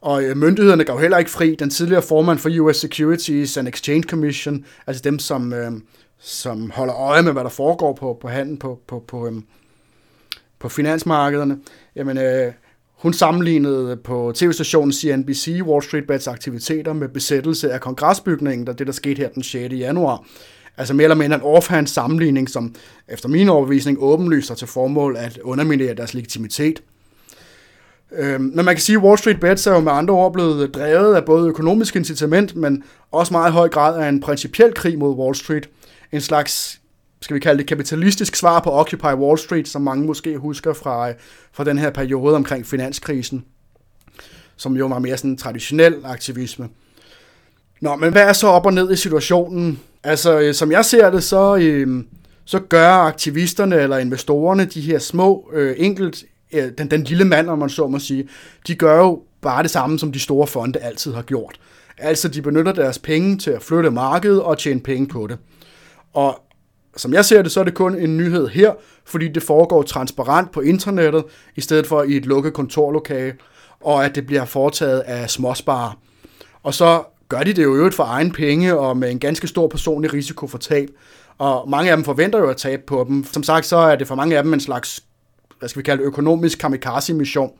Og 0.00 0.24
øh, 0.24 0.36
myndighederne 0.36 0.84
gav 0.84 0.98
heller 0.98 1.18
ikke 1.18 1.30
fri. 1.30 1.54
Den 1.54 1.70
tidligere 1.70 2.02
formand 2.02 2.38
for 2.38 2.50
US 2.60 2.76
Securities 2.76 3.56
and 3.56 3.68
Exchange 3.68 4.02
Commission, 4.02 4.64
altså 4.86 5.02
dem, 5.02 5.18
som, 5.18 5.52
øh, 5.52 5.72
som 6.18 6.70
holder 6.70 6.94
øje 6.94 7.22
med, 7.22 7.32
hvad 7.32 7.44
der 7.44 7.50
foregår 7.50 7.92
på, 7.92 8.18
på 8.20 8.28
handel 8.28 8.58
på, 8.58 8.80
på, 8.86 9.04
på, 9.08 9.26
øh, 9.26 9.32
på 10.58 10.68
finansmarkederne, 10.68 11.58
jamen, 11.96 12.18
øh, 12.18 12.52
hun 13.04 13.12
sammenlignede 13.12 13.96
på 13.96 14.32
tv-stationen 14.34 14.92
CNBC 14.92 15.60
Wall 15.62 15.82
Street 15.82 16.06
Bets 16.06 16.26
aktiviteter 16.26 16.92
med 16.92 17.08
besættelse 17.08 17.72
af 17.72 17.80
kongresbygningen, 17.80 18.66
der 18.66 18.72
det 18.72 18.86
der 18.86 18.92
skete 18.92 19.18
her 19.18 19.28
den 19.28 19.42
6. 19.42 19.74
januar. 19.74 20.26
Altså 20.76 20.94
mere 20.94 21.04
eller 21.04 21.14
mindre 21.14 21.36
en 21.36 21.42
offhand 21.42 21.86
sammenligning, 21.86 22.50
som 22.50 22.74
efter 23.08 23.28
min 23.28 23.48
overbevisning 23.48 23.98
åbenlyst 24.00 24.56
til 24.56 24.68
formål 24.68 25.16
at 25.16 25.38
underminere 25.38 25.94
deres 25.94 26.14
legitimitet. 26.14 26.82
Øhm, 28.12 28.42
men 28.42 28.64
man 28.64 28.74
kan 28.74 28.78
sige, 28.78 28.96
at 28.96 29.02
Wall 29.02 29.18
Street 29.18 29.40
Bets 29.40 29.66
er 29.66 29.72
jo 29.72 29.80
med 29.80 29.92
andre 29.92 30.14
ord 30.14 30.32
blevet 30.32 30.74
drevet 30.74 31.14
af 31.14 31.24
både 31.24 31.48
økonomisk 31.48 31.96
incitament, 31.96 32.56
men 32.56 32.82
også 33.12 33.32
meget 33.32 33.52
høj 33.52 33.68
grad 33.68 34.00
af 34.02 34.08
en 34.08 34.20
principiel 34.20 34.74
krig 34.74 34.98
mod 34.98 35.14
Wall 35.14 35.34
Street. 35.34 35.68
En 36.12 36.20
slags, 36.20 36.80
skal 37.22 37.34
vi 37.34 37.40
kalde 37.40 37.58
det, 37.58 37.66
kapitalistisk 37.66 38.36
svar 38.36 38.60
på 38.60 38.70
Occupy 38.70 39.04
Wall 39.04 39.38
Street, 39.38 39.68
som 39.68 39.82
mange 39.82 40.06
måske 40.06 40.36
husker 40.38 40.72
fra, 40.72 41.08
øh, 41.08 41.14
fra 41.52 41.64
den 41.64 41.78
her 41.78 41.90
periode 41.90 42.36
omkring 42.36 42.66
finanskrisen, 42.66 43.44
som 44.56 44.76
jo 44.76 44.86
var 44.86 44.98
mere 44.98 45.16
sådan 45.16 45.30
en 45.30 45.36
traditionel 45.36 45.94
aktivisme. 46.04 46.68
Nå, 47.84 47.96
men 47.96 48.12
hvad 48.12 48.22
er 48.22 48.32
så 48.32 48.46
op 48.46 48.66
og 48.66 48.74
ned 48.74 48.92
i 48.92 48.96
situationen? 48.96 49.80
Altså, 50.04 50.40
øh, 50.40 50.54
som 50.54 50.72
jeg 50.72 50.84
ser 50.84 51.10
det, 51.10 51.24
så, 51.24 51.56
øh, 51.56 52.04
så 52.44 52.58
gør 52.58 52.88
aktivisterne 52.88 53.76
eller 53.76 53.98
investorerne, 53.98 54.64
de 54.64 54.80
her 54.80 54.98
små, 54.98 55.50
øh, 55.52 55.74
enkelt, 55.78 56.24
øh, 56.52 56.64
den, 56.78 56.90
den 56.90 57.04
lille 57.04 57.24
mand, 57.24 57.50
om 57.50 57.58
man 57.58 57.68
så 57.68 57.86
må 57.86 57.98
sige, 57.98 58.28
de 58.66 58.74
gør 58.74 58.98
jo 58.98 59.22
bare 59.42 59.62
det 59.62 59.70
samme, 59.70 59.98
som 59.98 60.12
de 60.12 60.20
store 60.20 60.46
fonde 60.46 60.78
altid 60.78 61.12
har 61.12 61.22
gjort. 61.22 61.60
Altså, 61.98 62.28
de 62.28 62.42
benytter 62.42 62.72
deres 62.72 62.98
penge 62.98 63.38
til 63.38 63.50
at 63.50 63.62
flytte 63.62 63.90
markedet 63.90 64.42
og 64.42 64.58
tjene 64.58 64.80
penge 64.80 65.06
på 65.06 65.26
det. 65.26 65.38
Og 66.14 66.40
som 66.96 67.12
jeg 67.12 67.24
ser 67.24 67.42
det, 67.42 67.52
så 67.52 67.60
er 67.60 67.64
det 67.64 67.74
kun 67.74 67.98
en 67.98 68.16
nyhed 68.16 68.48
her, 68.48 68.72
fordi 69.04 69.28
det 69.28 69.42
foregår 69.42 69.82
transparent 69.82 70.52
på 70.52 70.60
internettet, 70.60 71.24
i 71.56 71.60
stedet 71.60 71.86
for 71.86 72.02
i 72.02 72.16
et 72.16 72.26
lukket 72.26 72.52
kontorlokale, 72.52 73.34
og 73.80 74.04
at 74.04 74.14
det 74.14 74.26
bliver 74.26 74.44
foretaget 74.44 75.00
af 75.00 75.30
småsparer. 75.30 75.98
Og 76.62 76.74
så 76.74 77.02
gør 77.28 77.42
de 77.42 77.52
det 77.52 77.62
jo 77.62 77.74
øvrigt 77.74 77.94
for 77.94 78.04
egen 78.04 78.32
penge 78.32 78.78
og 78.78 78.96
med 78.96 79.10
en 79.10 79.18
ganske 79.18 79.46
stor 79.46 79.68
personlig 79.68 80.12
risiko 80.12 80.46
for 80.46 80.58
tab. 80.58 80.88
Og 81.38 81.70
mange 81.70 81.90
af 81.90 81.96
dem 81.96 82.04
forventer 82.04 82.38
jo 82.38 82.48
at 82.50 82.56
tabe 82.56 82.82
på 82.86 83.04
dem. 83.08 83.24
Som 83.24 83.42
sagt, 83.42 83.66
så 83.66 83.76
er 83.76 83.96
det 83.96 84.06
for 84.06 84.14
mange 84.14 84.36
af 84.36 84.42
dem 84.42 84.54
en 84.54 84.60
slags, 84.60 85.04
hvad 85.58 85.68
skal 85.68 85.80
vi 85.80 85.84
kalde 85.84 86.02
økonomisk 86.02 86.58
kamikaze-mission. 86.58 87.50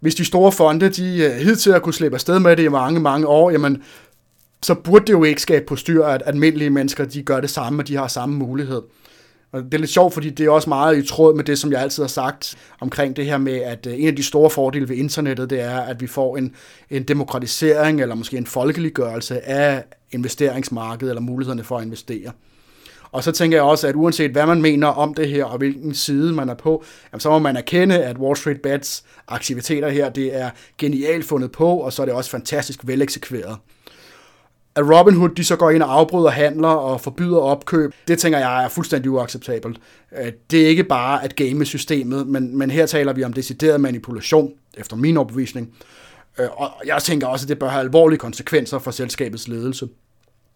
Hvis 0.00 0.14
de 0.14 0.24
store 0.24 0.52
fonde, 0.52 0.88
de 0.88 1.24
øh, 1.24 1.32
hidtil 1.32 1.72
har 1.72 1.78
kunne 1.78 1.94
slippe 1.94 2.16
afsted 2.16 2.38
med 2.38 2.56
det 2.56 2.62
i 2.62 2.68
mange, 2.68 3.00
mange 3.00 3.26
år, 3.26 3.50
jamen, 3.50 3.82
så 4.62 4.74
burde 4.74 5.06
det 5.06 5.12
jo 5.12 5.24
ikke 5.24 5.42
skabe 5.42 5.66
på 5.66 5.76
styr, 5.76 6.04
at 6.04 6.22
almindelige 6.26 6.70
mennesker, 6.70 7.04
de 7.04 7.22
gør 7.22 7.40
det 7.40 7.50
samme, 7.50 7.82
og 7.82 7.88
de 7.88 7.96
har 7.96 8.08
samme 8.08 8.36
mulighed. 8.36 8.82
Og 9.52 9.62
det 9.62 9.74
er 9.74 9.78
lidt 9.78 9.90
sjovt, 9.90 10.14
fordi 10.14 10.30
det 10.30 10.46
er 10.46 10.50
også 10.50 10.68
meget 10.68 10.98
i 10.98 11.06
tråd 11.06 11.34
med 11.36 11.44
det, 11.44 11.58
som 11.58 11.72
jeg 11.72 11.80
altid 11.80 12.02
har 12.02 12.08
sagt 12.08 12.58
omkring 12.80 13.16
det 13.16 13.26
her 13.26 13.38
med, 13.38 13.56
at 13.56 13.86
øh, 13.86 14.00
en 14.00 14.08
af 14.08 14.16
de 14.16 14.22
store 14.22 14.50
fordele 14.50 14.88
ved 14.88 14.96
internettet, 14.96 15.50
det 15.50 15.60
er, 15.60 15.80
at 15.80 16.00
vi 16.00 16.06
får 16.06 16.36
en, 16.36 16.54
en 16.90 17.02
demokratisering 17.02 18.00
eller 18.00 18.14
måske 18.14 18.36
en 18.36 18.46
folkeliggørelse 18.46 19.40
af 19.40 19.84
investeringsmarkedet 20.10 21.10
eller 21.10 21.20
mulighederne 21.20 21.64
for 21.64 21.78
at 21.78 21.84
investere. 21.84 22.32
Og 23.12 23.24
så 23.24 23.32
tænker 23.32 23.56
jeg 23.56 23.64
også, 23.64 23.88
at 23.88 23.94
uanset 23.94 24.30
hvad 24.30 24.46
man 24.46 24.62
mener 24.62 24.86
om 24.86 25.14
det 25.14 25.28
her, 25.28 25.44
og 25.44 25.58
hvilken 25.58 25.94
side 25.94 26.32
man 26.32 26.48
er 26.48 26.54
på, 26.54 26.84
så 27.18 27.30
må 27.30 27.38
man 27.38 27.56
erkende, 27.56 28.04
at 28.04 28.18
Wall 28.18 28.36
Street 28.36 28.62
Bets 28.62 29.04
aktiviteter 29.28 29.88
her, 29.88 30.08
det 30.10 30.36
er 30.36 30.50
genialt 30.78 31.24
fundet 31.24 31.52
på, 31.52 31.76
og 31.76 31.92
så 31.92 32.02
er 32.02 32.06
det 32.06 32.14
også 32.14 32.30
fantastisk 32.30 32.80
veleksekveret 32.84 33.56
at 34.76 34.84
Robinhood 34.88 35.28
de 35.28 35.44
så 35.44 35.56
går 35.56 35.70
ind 35.70 35.82
og 35.82 35.92
afbryder 35.92 36.30
handler 36.30 36.68
og 36.68 37.00
forbyder 37.00 37.38
opkøb, 37.38 37.92
det 38.08 38.18
tænker 38.18 38.38
jeg 38.38 38.64
er 38.64 38.68
fuldstændig 38.68 39.10
uacceptabelt. 39.10 39.80
Øh, 40.18 40.32
det 40.50 40.62
er 40.62 40.66
ikke 40.68 40.84
bare 40.84 41.24
at 41.24 41.36
game 41.36 41.64
systemet, 41.64 42.26
men, 42.26 42.58
men 42.58 42.70
her 42.70 42.86
taler 42.86 43.12
vi 43.12 43.24
om 43.24 43.32
decideret 43.32 43.80
manipulation, 43.80 44.52
efter 44.78 44.96
min 44.96 45.16
overbevisning. 45.16 45.74
Øh, 46.38 46.46
og 46.56 46.70
jeg 46.86 47.02
tænker 47.02 47.26
også, 47.26 47.44
at 47.44 47.48
det 47.48 47.58
bør 47.58 47.68
have 47.68 47.80
alvorlige 47.80 48.18
konsekvenser 48.18 48.78
for 48.78 48.90
selskabets 48.90 49.48
ledelse. 49.48 49.88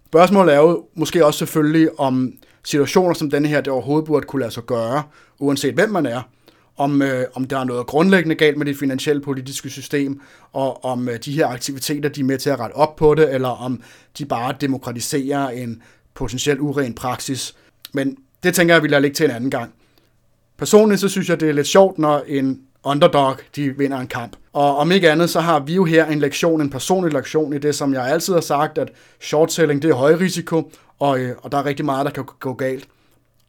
Spørgsmålet 0.06 0.54
er 0.54 0.58
jo 0.58 0.84
måske 0.94 1.26
også 1.26 1.38
selvfølgelig, 1.38 2.00
om 2.00 2.32
situationer 2.64 3.14
som 3.14 3.30
denne 3.30 3.48
her, 3.48 3.60
det 3.60 3.72
overhovedet 3.72 4.06
burde 4.06 4.26
kunne 4.26 4.40
lade 4.40 4.52
sig 4.52 4.62
gøre, 4.62 5.02
uanset 5.38 5.74
hvem 5.74 5.90
man 5.90 6.06
er 6.06 6.20
om, 6.76 7.02
øh, 7.02 7.26
om 7.34 7.44
der 7.44 7.58
er 7.58 7.64
noget 7.64 7.86
grundlæggende 7.86 8.34
galt 8.34 8.56
med 8.56 8.66
det 8.66 8.76
finansielle 8.76 9.22
politiske 9.22 9.70
system, 9.70 10.20
og 10.52 10.84
om 10.84 11.08
øh, 11.08 11.18
de 11.24 11.32
her 11.32 11.46
aktiviteter, 11.46 12.08
de 12.08 12.20
er 12.20 12.24
med 12.24 12.38
til 12.38 12.50
at 12.50 12.60
rette 12.60 12.74
op 12.74 12.96
på 12.96 13.14
det, 13.14 13.34
eller 13.34 13.48
om 13.48 13.82
de 14.18 14.24
bare 14.24 14.54
demokratiserer 14.60 15.48
en 15.48 15.82
potentielt 16.14 16.60
uren 16.60 16.94
praksis. 16.94 17.54
Men 17.92 18.16
det 18.42 18.54
tænker 18.54 18.74
jeg, 18.74 18.82
vi 18.82 18.88
lader 18.88 19.00
ligge 19.00 19.14
til 19.14 19.24
en 19.24 19.30
anden 19.30 19.50
gang. 19.50 19.72
Personligt 20.58 21.00
så 21.00 21.08
synes 21.08 21.28
jeg, 21.28 21.40
det 21.40 21.48
er 21.48 21.52
lidt 21.52 21.66
sjovt, 21.66 21.98
når 21.98 22.24
en 22.26 22.60
underdog, 22.84 23.36
de 23.56 23.78
vinder 23.78 23.98
en 23.98 24.06
kamp. 24.06 24.36
Og 24.52 24.76
om 24.76 24.92
ikke 24.92 25.10
andet, 25.10 25.30
så 25.30 25.40
har 25.40 25.60
vi 25.60 25.74
jo 25.74 25.84
her 25.84 26.06
en 26.06 26.18
lektion, 26.18 26.60
en 26.60 26.70
personlig 26.70 27.12
lektion 27.12 27.52
i 27.52 27.58
det, 27.58 27.74
som 27.74 27.94
jeg 27.94 28.06
altid 28.06 28.34
har 28.34 28.40
sagt, 28.40 28.78
at 28.78 28.90
short 29.20 29.52
selling, 29.52 29.82
det 29.82 29.90
er 29.90 29.94
høj 29.94 30.14
risiko, 30.14 30.72
og, 30.98 31.20
øh, 31.20 31.36
og 31.42 31.52
der 31.52 31.58
er 31.58 31.64
rigtig 31.64 31.84
meget, 31.84 32.06
der 32.06 32.12
kan 32.12 32.24
gå 32.40 32.54
galt. 32.54 32.88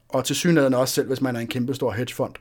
Og 0.10 0.26
til 0.26 0.36
synligheden 0.36 0.74
også 0.74 0.94
selv, 0.94 1.08
hvis 1.08 1.22
man 1.22 1.36
er 1.36 1.40
en 1.40 1.48
kæmpestor 1.48 1.92
hedgefond. 1.92 2.34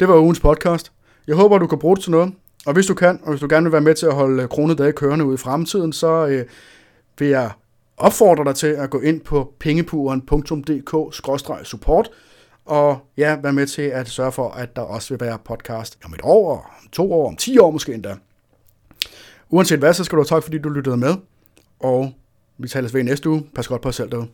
Det 0.00 0.08
var 0.08 0.20
ugens 0.20 0.40
podcast. 0.40 0.92
Jeg 1.26 1.36
håber, 1.36 1.58
du 1.58 1.66
kan 1.66 1.78
bruge 1.78 1.96
det 1.96 2.02
til 2.02 2.10
noget. 2.10 2.34
Og 2.66 2.72
hvis 2.72 2.86
du 2.86 2.94
kan, 2.94 3.20
og 3.22 3.30
hvis 3.30 3.40
du 3.40 3.46
gerne 3.50 3.64
vil 3.64 3.72
være 3.72 3.80
med 3.80 3.94
til 3.94 4.06
at 4.06 4.14
holde 4.14 4.42
øh, 4.42 4.48
kronedage 4.48 4.92
kørende 4.92 5.24
ud 5.24 5.34
i 5.34 5.36
fremtiden, 5.36 5.92
så 5.92 6.26
øh, 6.26 6.44
vil 7.18 7.28
jeg 7.28 7.50
opfordre 7.96 8.44
dig 8.44 8.54
til 8.54 8.66
at 8.66 8.90
gå 8.90 9.00
ind 9.00 9.20
på 9.20 9.52
pengepuren.dk-support 9.58 12.10
og 12.64 12.98
ja, 13.16 13.38
være 13.42 13.52
med 13.52 13.66
til 13.66 13.82
at 13.82 14.08
sørge 14.08 14.32
for, 14.32 14.50
at 14.50 14.76
der 14.76 14.82
også 14.82 15.14
vil 15.14 15.20
være 15.20 15.38
podcast 15.44 15.98
om 16.04 16.14
et 16.14 16.20
år, 16.22 16.74
om 16.82 16.88
to 16.92 17.12
år, 17.12 17.28
om 17.28 17.36
ti 17.36 17.58
år 17.58 17.70
måske 17.70 17.94
endda. 17.94 18.16
Uanset 19.50 19.78
hvad, 19.78 19.94
så 19.94 20.04
skal 20.04 20.16
du 20.16 20.20
have 20.20 20.36
tak, 20.36 20.42
fordi 20.42 20.58
du 20.58 20.68
lyttede 20.68 20.96
med, 20.96 21.14
og 21.80 22.12
vi 22.58 22.68
tales 22.68 22.94
ved 22.94 23.00
i 23.00 23.04
næste 23.04 23.30
uge. 23.30 23.46
Pas 23.54 23.68
godt 23.68 23.82
på 23.82 23.88
jer 23.88 23.92
selv 23.92 24.10
derude. 24.10 24.28